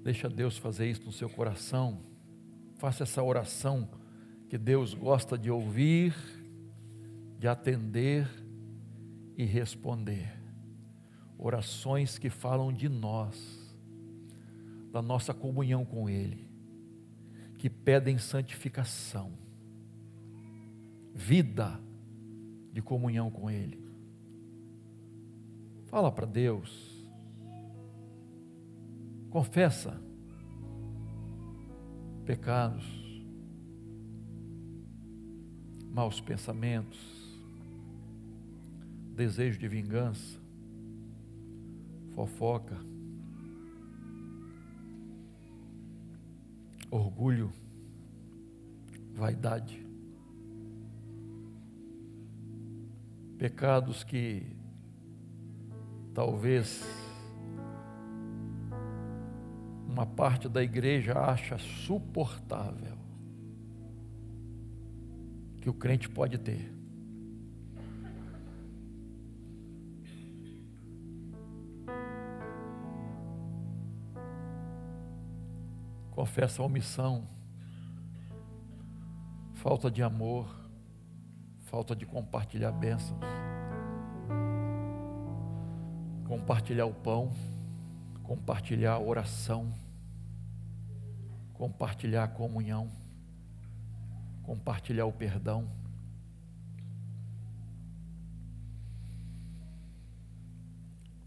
Deixa 0.05 0.29
Deus 0.29 0.59
fazer 0.59 0.87
isso 0.91 1.03
no 1.07 1.11
seu 1.11 1.31
coração. 1.31 1.99
Faça 2.77 3.05
essa 3.05 3.23
oração 3.23 3.89
que 4.51 4.59
Deus 4.59 4.93
gosta 4.93 5.39
de 5.39 5.51
ouvir, 5.51 6.15
de 7.39 7.49
atender 7.49 8.29
e 9.35 9.47
responder. 9.47 10.31
Orações 11.39 12.19
que 12.19 12.29
falam 12.29 12.71
de 12.71 12.87
nós, 12.87 13.75
da 14.93 15.01
nossa 15.01 15.33
comunhão 15.33 15.87
com 15.87 16.07
Ele, 16.07 16.51
que 17.57 17.71
pedem 17.71 18.19
santificação, 18.19 19.33
vida 21.15 21.81
de 22.75 22.83
comunhão 22.83 23.31
com 23.31 23.51
Ele. 23.51 23.83
Fala 25.87 26.13
para 26.13 26.27
Deus, 26.27 26.94
confessa 29.35 30.01
pecados, 32.25 32.85
maus 35.93 36.21
pensamentos, 36.21 37.01
desejo 39.17 39.59
de 39.59 39.67
vingança, 39.67 40.39
fofoca, 42.15 42.79
orgulho, 46.89 47.53
vaidade, 49.17 49.85
pecados 53.37 54.05
que 54.05 54.47
talvez 56.15 57.04
uma 59.95 60.05
parte 60.05 60.49
da 60.49 60.61
igreja 60.61 61.17
acha 61.17 61.57
suportável 61.57 62.99
que 65.63 65.71
o 65.71 65.73
crente 65.73 66.09
pode 66.09 66.37
ter. 66.37 66.75
Confessa 76.11 76.61
a 76.61 76.65
omissão, 76.65 77.29
falta 79.53 79.89
de 79.89 80.03
amor, 80.03 80.53
falta 81.67 81.95
de 81.95 82.05
compartilhar 82.05 82.73
bênçãos, 82.73 83.21
compartilhar 86.27 86.87
o 86.87 86.95
pão, 86.95 87.33
compartilhar 88.25 88.95
a 88.95 89.01
oração, 89.01 89.84
compartilhar 91.55 92.25
a 92.25 92.29
comunhão, 92.29 92.91
compartilhar 94.43 95.07
o 95.07 95.13
perdão. 95.13 95.69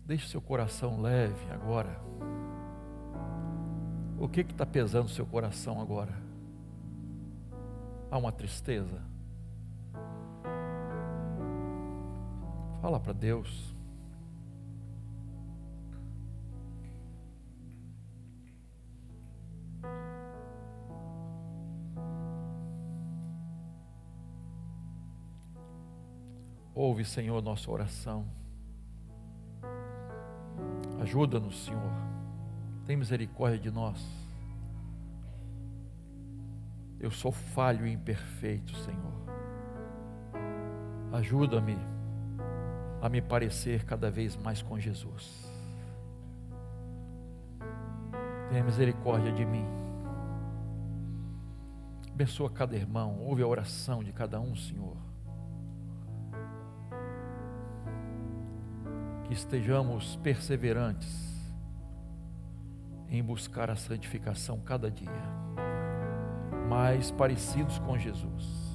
Deixe 0.06 0.28
seu 0.28 0.42
coração 0.42 1.02
leve 1.02 1.50
agora. 1.52 2.00
O 4.20 4.28
que 4.28 4.42
está 4.42 4.66
pesando 4.66 5.10
seu 5.10 5.26
coração 5.26 5.82
agora? 5.82 6.14
Há 8.10 8.18
uma 8.18 8.32
tristeza? 8.32 9.02
Fala 12.82 13.00
para 13.00 13.14
Deus. 13.14 13.77
Ouve, 26.80 27.04
Senhor, 27.04 27.42
nossa 27.42 27.72
oração. 27.72 28.24
Ajuda-nos, 31.02 31.66
Senhor. 31.66 31.92
Tem 32.86 32.96
misericórdia 32.96 33.58
de 33.58 33.72
nós. 33.72 34.00
Eu 37.00 37.10
sou 37.10 37.32
falho 37.32 37.88
e 37.88 37.92
imperfeito, 37.92 38.76
Senhor. 38.76 39.14
Ajuda-me 41.14 41.80
a 43.02 43.10
me 43.10 43.24
parecer 43.24 43.84
cada 43.84 44.12
vez 44.12 44.38
mais 44.38 44.62
com 44.62 44.80
Jesus. 44.80 45.52
Tenha 48.52 48.64
misericórdia 48.64 49.32
de 49.32 49.44
mim. 49.44 49.66
Abençoa 52.12 52.52
cada 52.52 52.76
irmão, 52.76 53.18
ouve 53.22 53.42
a 53.42 53.48
oração 53.48 54.04
de 54.04 54.14
cada 54.14 54.40
um, 54.40 54.56
Senhor. 54.56 55.07
Que 59.28 59.34
estejamos 59.34 60.16
perseverantes 60.18 61.28
em 63.10 63.24
buscar 63.24 63.70
a 63.70 63.76
santificação 63.76 64.60
cada 64.60 64.92
dia, 64.92 65.10
mais 66.70 67.12
parecidos 67.12 67.80
com 67.80 67.98
Jesus. 67.98 68.68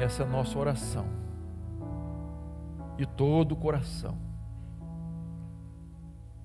Essa 0.00 0.22
é 0.22 0.26
a 0.26 0.28
nossa 0.28 0.58
oração, 0.58 1.06
de 2.96 3.04
todo 3.04 3.52
o 3.52 3.56
coração, 3.56 4.16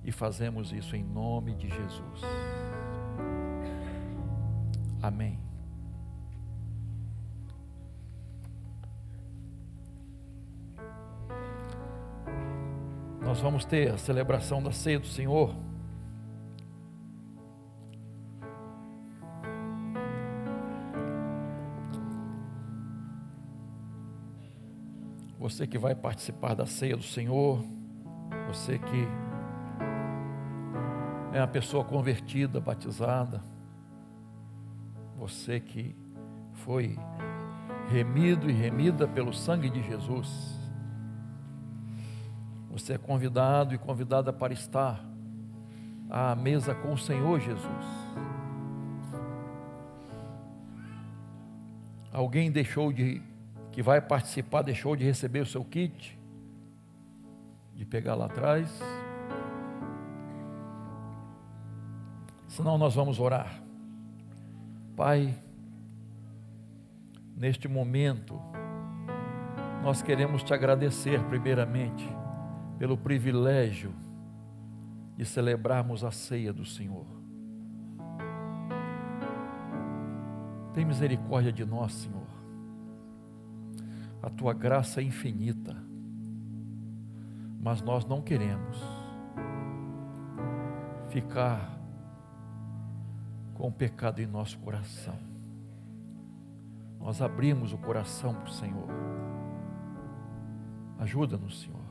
e 0.02 0.12
fazemos 0.12 0.72
isso 0.72 0.96
em 0.96 1.04
nome 1.04 1.54
de 1.54 1.68
Jesus. 1.68 2.20
Amém. 5.00 5.53
Nós 13.34 13.42
vamos 13.42 13.64
ter 13.64 13.90
a 13.90 13.98
celebração 13.98 14.62
da 14.62 14.70
ceia 14.70 15.00
do 15.00 15.08
Senhor. 15.08 15.52
Você 25.36 25.66
que 25.66 25.76
vai 25.76 25.96
participar 25.96 26.54
da 26.54 26.64
ceia 26.64 26.96
do 26.96 27.02
Senhor, 27.02 27.60
você 28.46 28.78
que 28.78 29.08
é 31.32 31.40
uma 31.40 31.48
pessoa 31.48 31.84
convertida, 31.84 32.60
batizada, 32.60 33.42
você 35.18 35.58
que 35.58 35.96
foi 36.52 36.96
remido 37.88 38.48
e 38.48 38.52
remida 38.52 39.08
pelo 39.08 39.32
sangue 39.32 39.68
de 39.68 39.82
Jesus, 39.82 40.53
você 42.84 42.92
é 42.92 42.98
convidado 42.98 43.74
e 43.74 43.78
convidada 43.78 44.30
para 44.30 44.52
estar 44.52 45.02
à 46.10 46.36
mesa 46.36 46.74
com 46.74 46.92
o 46.92 46.98
Senhor 46.98 47.40
Jesus. 47.40 47.86
Alguém 52.12 52.52
deixou 52.52 52.92
de 52.92 53.22
que 53.72 53.82
vai 53.82 54.02
participar 54.02 54.60
deixou 54.60 54.94
de 54.94 55.02
receber 55.02 55.40
o 55.40 55.46
seu 55.46 55.64
kit, 55.64 56.18
de 57.74 57.86
pegar 57.86 58.14
lá 58.16 58.26
atrás. 58.26 58.70
Senão 62.48 62.76
nós 62.76 62.94
vamos 62.94 63.18
orar. 63.18 63.62
Pai, 64.94 65.34
neste 67.34 67.66
momento, 67.66 68.38
nós 69.82 70.02
queremos 70.02 70.42
te 70.42 70.52
agradecer, 70.52 71.18
primeiramente, 71.24 72.06
pelo 72.78 72.96
privilégio 72.96 73.94
de 75.16 75.24
celebrarmos 75.24 76.04
a 76.04 76.10
ceia 76.10 76.52
do 76.52 76.64
Senhor. 76.64 77.06
Tem 80.72 80.84
misericórdia 80.84 81.52
de 81.52 81.64
nós, 81.64 81.92
Senhor 81.92 82.34
a 84.24 84.30
tua 84.30 84.54
graça 84.54 85.02
é 85.02 85.04
infinita, 85.04 85.76
mas 87.60 87.82
nós 87.82 88.06
não 88.06 88.22
queremos 88.22 88.82
ficar 91.10 91.78
com 93.52 93.68
o 93.68 93.72
pecado 93.72 94.22
em 94.22 94.26
nosso 94.26 94.58
coração. 94.60 95.18
Nós 96.98 97.20
abrimos 97.20 97.74
o 97.74 97.78
coração 97.78 98.32
para 98.32 98.48
o 98.48 98.50
Senhor. 98.50 98.88
Ajuda-nos, 100.98 101.60
Senhor. 101.60 101.83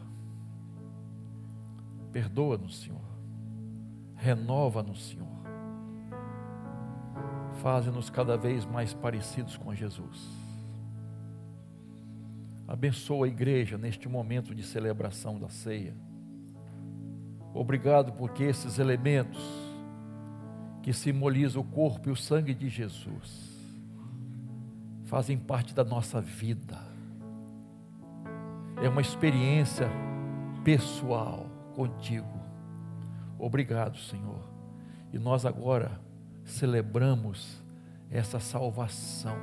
Perdoa-nos, 2.13 2.81
Senhor. 2.81 3.01
Renova-nos, 4.15 5.09
Senhor. 5.09 5.27
Faze-nos 7.63 8.09
cada 8.09 8.37
vez 8.37 8.65
mais 8.65 8.93
parecidos 8.93 9.57
com 9.57 9.73
Jesus. 9.73 10.29
Abençoa 12.67 13.25
a 13.25 13.29
igreja 13.29 13.77
neste 13.79 14.07
momento 14.07 14.53
de 14.53 14.61
celebração 14.61 15.39
da 15.39 15.49
ceia. 15.49 15.95
Obrigado 17.51 18.13
porque 18.13 18.43
esses 18.43 18.77
elementos 18.77 19.41
que 20.83 20.93
simboliza 20.93 21.59
o 21.59 21.63
corpo 21.63 22.09
e 22.09 22.11
o 22.11 22.15
sangue 22.15 22.53
de 22.53 22.69
Jesus, 22.69 23.51
fazem 25.05 25.37
parte 25.37 25.73
da 25.73 25.83
nossa 25.83 26.21
vida. 26.21 26.77
É 28.81 28.89
uma 28.89 29.01
experiência 29.01 29.89
pessoal 30.63 31.52
contigo. 31.73 32.39
Obrigado, 33.37 33.97
Senhor. 33.97 34.41
E 35.11 35.19
nós 35.19 35.45
agora 35.45 35.99
celebramos 36.45 37.61
essa 38.09 38.39
salvação 38.39 39.37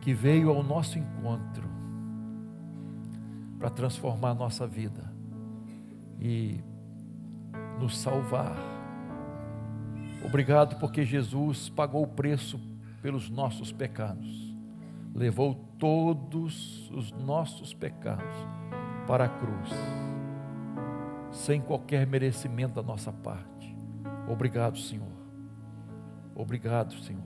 que 0.00 0.14
veio 0.14 0.50
ao 0.50 0.62
nosso 0.62 0.98
encontro 0.98 1.68
para 3.58 3.70
transformar 3.70 4.30
a 4.30 4.34
nossa 4.34 4.66
vida 4.66 5.12
e 6.20 6.60
nos 7.78 7.98
salvar. 7.98 8.56
Obrigado 10.24 10.78
porque 10.78 11.04
Jesus 11.04 11.68
pagou 11.68 12.02
o 12.02 12.08
preço 12.08 12.60
pelos 13.02 13.30
nossos 13.30 13.72
pecados, 13.72 14.54
levou 15.14 15.54
todos 15.78 16.90
os 16.90 17.12
nossos 17.12 17.72
pecados 17.72 18.34
para 19.06 19.24
a 19.24 19.28
cruz, 19.28 19.70
sem 21.30 21.60
qualquer 21.60 22.06
merecimento 22.06 22.74
da 22.74 22.82
nossa 22.82 23.12
parte. 23.12 23.76
Obrigado, 24.28 24.78
Senhor. 24.78 25.06
Obrigado, 26.34 26.94
Senhor. 27.02 27.22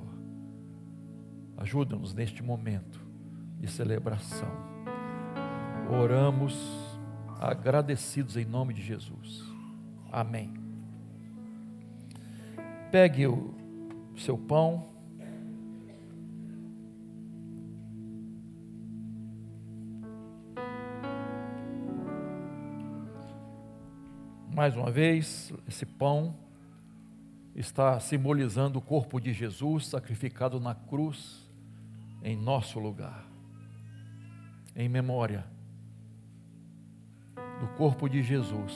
Ajuda-nos 1.57 2.15
neste 2.15 2.43
momento 2.43 3.01
de 3.59 3.69
celebração. 3.69 4.51
Oramos 5.91 6.57
agradecidos 7.41 8.37
em 8.37 8.45
nome 8.45 8.73
de 8.73 8.83
Jesus. 8.83 9.43
Amém. 10.11 10.55
Pegue 12.91 13.27
o 13.27 13.55
seu 14.17 14.37
pão. 14.37 14.92
Mais 24.63 24.77
uma 24.77 24.93
vez, 24.93 25.53
esse 25.67 25.85
pão 25.85 26.37
está 27.53 27.99
simbolizando 27.99 28.79
o 28.79 28.81
corpo 28.81 29.21
de 29.21 29.33
Jesus 29.33 29.89
sacrificado 29.89 30.61
na 30.61 30.73
cruz 30.73 31.51
em 32.23 32.37
nosso 32.37 32.79
lugar, 32.79 33.27
em 34.77 34.89
memória 34.89 35.45
do 37.59 37.67
corpo 37.77 38.09
de 38.09 38.23
Jesus 38.23 38.73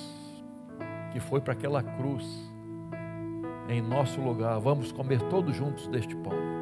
que 1.12 1.20
foi 1.20 1.40
para 1.40 1.52
aquela 1.52 1.84
cruz 1.84 2.24
em 3.68 3.80
nosso 3.80 4.20
lugar. 4.20 4.58
Vamos 4.58 4.90
comer 4.90 5.22
todos 5.28 5.54
juntos 5.54 5.86
deste 5.86 6.16
pão. 6.16 6.55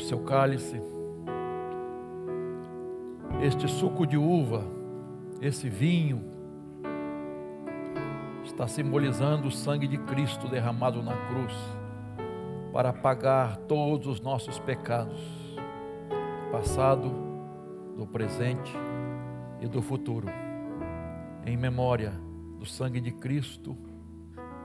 O 0.00 0.06
seu 0.06 0.18
cálice. 0.20 0.80
Este 3.42 3.68
suco 3.68 4.06
de 4.06 4.16
uva, 4.16 4.64
esse 5.40 5.68
vinho, 5.68 6.24
está 8.44 8.66
simbolizando 8.66 9.48
o 9.48 9.50
sangue 9.50 9.86
de 9.86 9.98
Cristo 9.98 10.48
derramado 10.48 11.02
na 11.02 11.14
cruz 11.28 11.54
para 12.72 12.92
pagar 12.92 13.56
todos 13.56 14.06
os 14.06 14.20
nossos 14.20 14.58
pecados, 14.58 15.20
passado, 16.50 17.10
do 17.96 18.06
presente 18.06 18.72
e 19.60 19.68
do 19.68 19.82
futuro. 19.82 20.28
Em 21.44 21.56
memória 21.56 22.12
do 22.58 22.66
sangue 22.66 23.00
de 23.00 23.12
Cristo, 23.12 23.76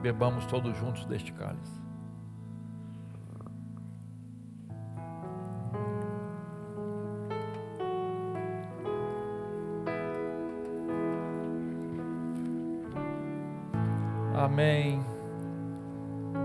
bebamos 0.01 0.45
todos 0.45 0.77
juntos 0.77 1.05
deste 1.05 1.31
cálice. 1.33 1.84
Amém. 14.37 15.01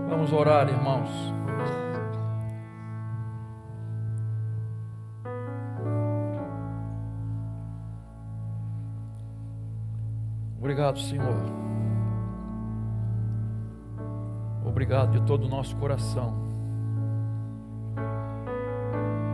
Vamos 0.09 0.31
orar, 0.31 0.69
irmãos. 0.69 1.09
Obrigado, 10.57 10.99
Senhor. 10.99 11.35
Obrigado 14.65 15.11
de 15.11 15.21
todo 15.27 15.43
o 15.43 15.49
nosso 15.49 15.75
coração 15.75 16.33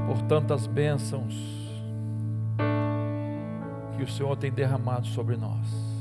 por 0.08 0.20
tantas 0.24 0.66
bênçãos 0.66 1.36
que 3.96 4.04
o 4.04 4.08
Senhor 4.08 4.36
tem 4.36 4.52
derramado 4.52 5.06
sobre 5.06 5.38
nós. 5.38 5.97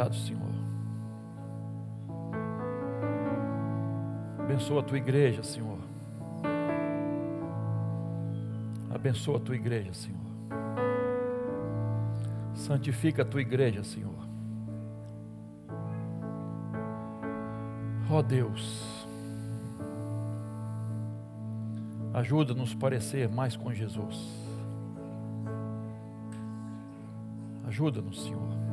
Obrigado, 0.00 0.14
Senhor. 0.16 0.50
Abençoa 4.38 4.80
a 4.80 4.82
tua 4.82 4.96
igreja, 4.96 5.42
Senhor. 5.42 5.78
Abençoa 8.90 9.36
a 9.36 9.40
tua 9.40 9.54
igreja, 9.54 9.92
Senhor. 9.92 10.18
Santifica 12.54 13.22
a 13.22 13.24
tua 13.26 13.42
igreja, 13.42 13.84
Senhor. 13.84 14.14
Ó 18.10 18.18
oh, 18.18 18.22
Deus, 18.22 19.06
ajuda-nos 22.14 22.72
a 22.72 22.76
parecer 22.76 23.28
mais 23.28 23.54
com 23.54 23.72
Jesus. 23.72 24.26
Ajuda-nos, 27.68 28.24
Senhor. 28.24 28.69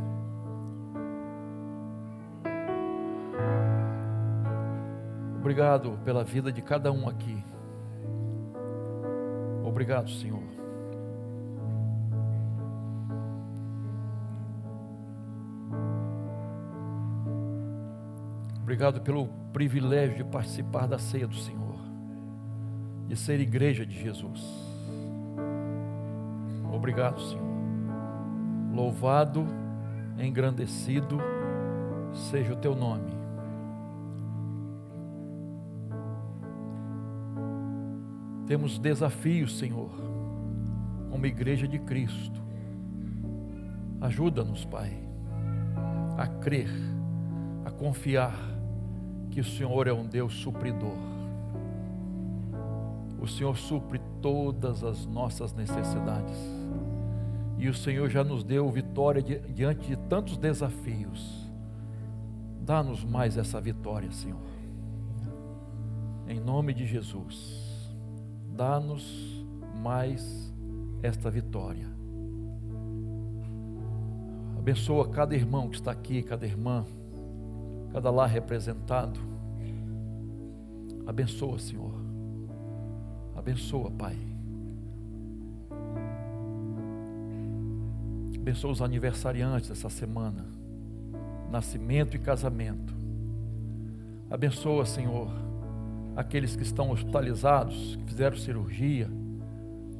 Obrigado 5.58 5.98
pela 6.06 6.24
vida 6.24 6.52
de 6.52 6.62
cada 6.62 6.92
um 6.92 7.10
aqui. 7.10 7.44
Obrigado, 9.66 10.08
Senhor. 10.08 10.44
Obrigado 18.62 19.02
pelo 19.02 19.30
privilégio 19.52 20.18
de 20.18 20.24
participar 20.26 20.88
da 20.88 21.00
ceia 21.00 21.28
do 21.28 21.36
Senhor, 21.36 21.80
de 23.08 23.16
ser 23.16 23.40
igreja 23.40 23.84
de 23.84 24.00
Jesus. 24.00 24.40
Obrigado, 26.72 27.20
Senhor. 27.20 27.48
Louvado, 28.76 29.44
engrandecido 30.20 31.18
seja 32.14 32.54
o 32.54 32.58
teu 32.58 32.76
nome. 32.76 33.17
Temos 38.48 38.80
desafios, 38.80 39.58
Senhor, 39.58 39.90
como 41.12 41.26
igreja 41.26 41.68
de 41.68 41.78
Cristo. 41.80 42.42
Ajuda-nos, 44.00 44.64
Pai, 44.64 44.98
a 46.18 46.26
crer, 46.28 46.70
a 47.66 47.72
confiar 47.72 48.34
que 49.30 49.42
o 49.42 49.44
Senhor 49.44 49.88
é 49.88 49.92
um 49.92 50.06
Deus 50.06 50.34
supridor. 50.34 50.96
O 53.20 53.28
Senhor 53.28 53.58
supre 53.58 54.00
todas 54.22 54.82
as 54.82 55.06
nossas 55.06 55.52
necessidades. 55.54 56.38
E 57.58 57.68
o 57.68 57.74
Senhor 57.74 58.10
já 58.10 58.24
nos 58.24 58.46
deu 58.46 58.72
vitória 58.72 59.22
diante 59.22 59.88
de 59.88 59.98
tantos 59.98 60.38
desafios. 60.38 61.52
Dá-nos 62.62 63.04
mais 63.04 63.38
essa 63.38 63.60
vitória, 63.60 64.12
Senhor. 64.12 64.40
Em 66.30 66.40
nome 66.40 66.74
de 66.74 66.86
Jesus 66.86 67.67
dá-nos 68.58 69.46
mais 69.76 70.52
esta 71.04 71.30
vitória. 71.30 71.88
Abençoa 74.58 75.08
cada 75.08 75.36
irmão 75.36 75.70
que 75.70 75.76
está 75.76 75.92
aqui, 75.92 76.24
cada 76.24 76.46
irmã, 76.46 76.84
cada 77.94 78.10
lar 78.10 78.28
representado. 78.28 79.20
Abençoa, 81.06 81.60
Senhor. 81.60 81.94
Abençoa, 83.36 83.92
Pai. 83.92 84.18
Abençoa 88.36 88.72
os 88.72 88.82
aniversariantes 88.82 89.70
dessa 89.70 89.90
semana, 89.90 90.46
nascimento 91.52 92.16
e 92.16 92.20
casamento. 92.20 92.94
Abençoa, 94.30 94.86
Senhor, 94.86 95.30
aqueles 96.18 96.56
que 96.56 96.64
estão 96.64 96.90
hospitalizados, 96.90 97.96
que 97.98 98.06
fizeram 98.06 98.36
cirurgia, 98.36 99.08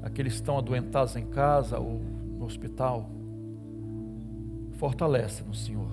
aqueles 0.02 0.34
que 0.34 0.40
estão 0.40 0.58
adoentados 0.58 1.16
em 1.16 1.28
casa 1.28 1.80
ou 1.80 2.02
no 2.40 2.44
hospital. 2.44 3.08
Fortalece-nos, 4.74 5.64
Senhor. 5.64 5.92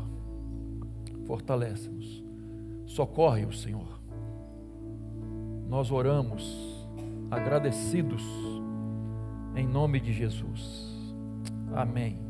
Fortalece-nos. 1.26 2.24
Socorre 2.86 3.44
o 3.44 3.52
Senhor. 3.52 4.00
Nós 5.68 5.90
oramos 5.90 6.88
agradecidos 7.30 8.22
em 9.54 9.66
nome 9.66 10.00
de 10.00 10.12
Jesus. 10.12 10.90
Amém. 11.74 12.23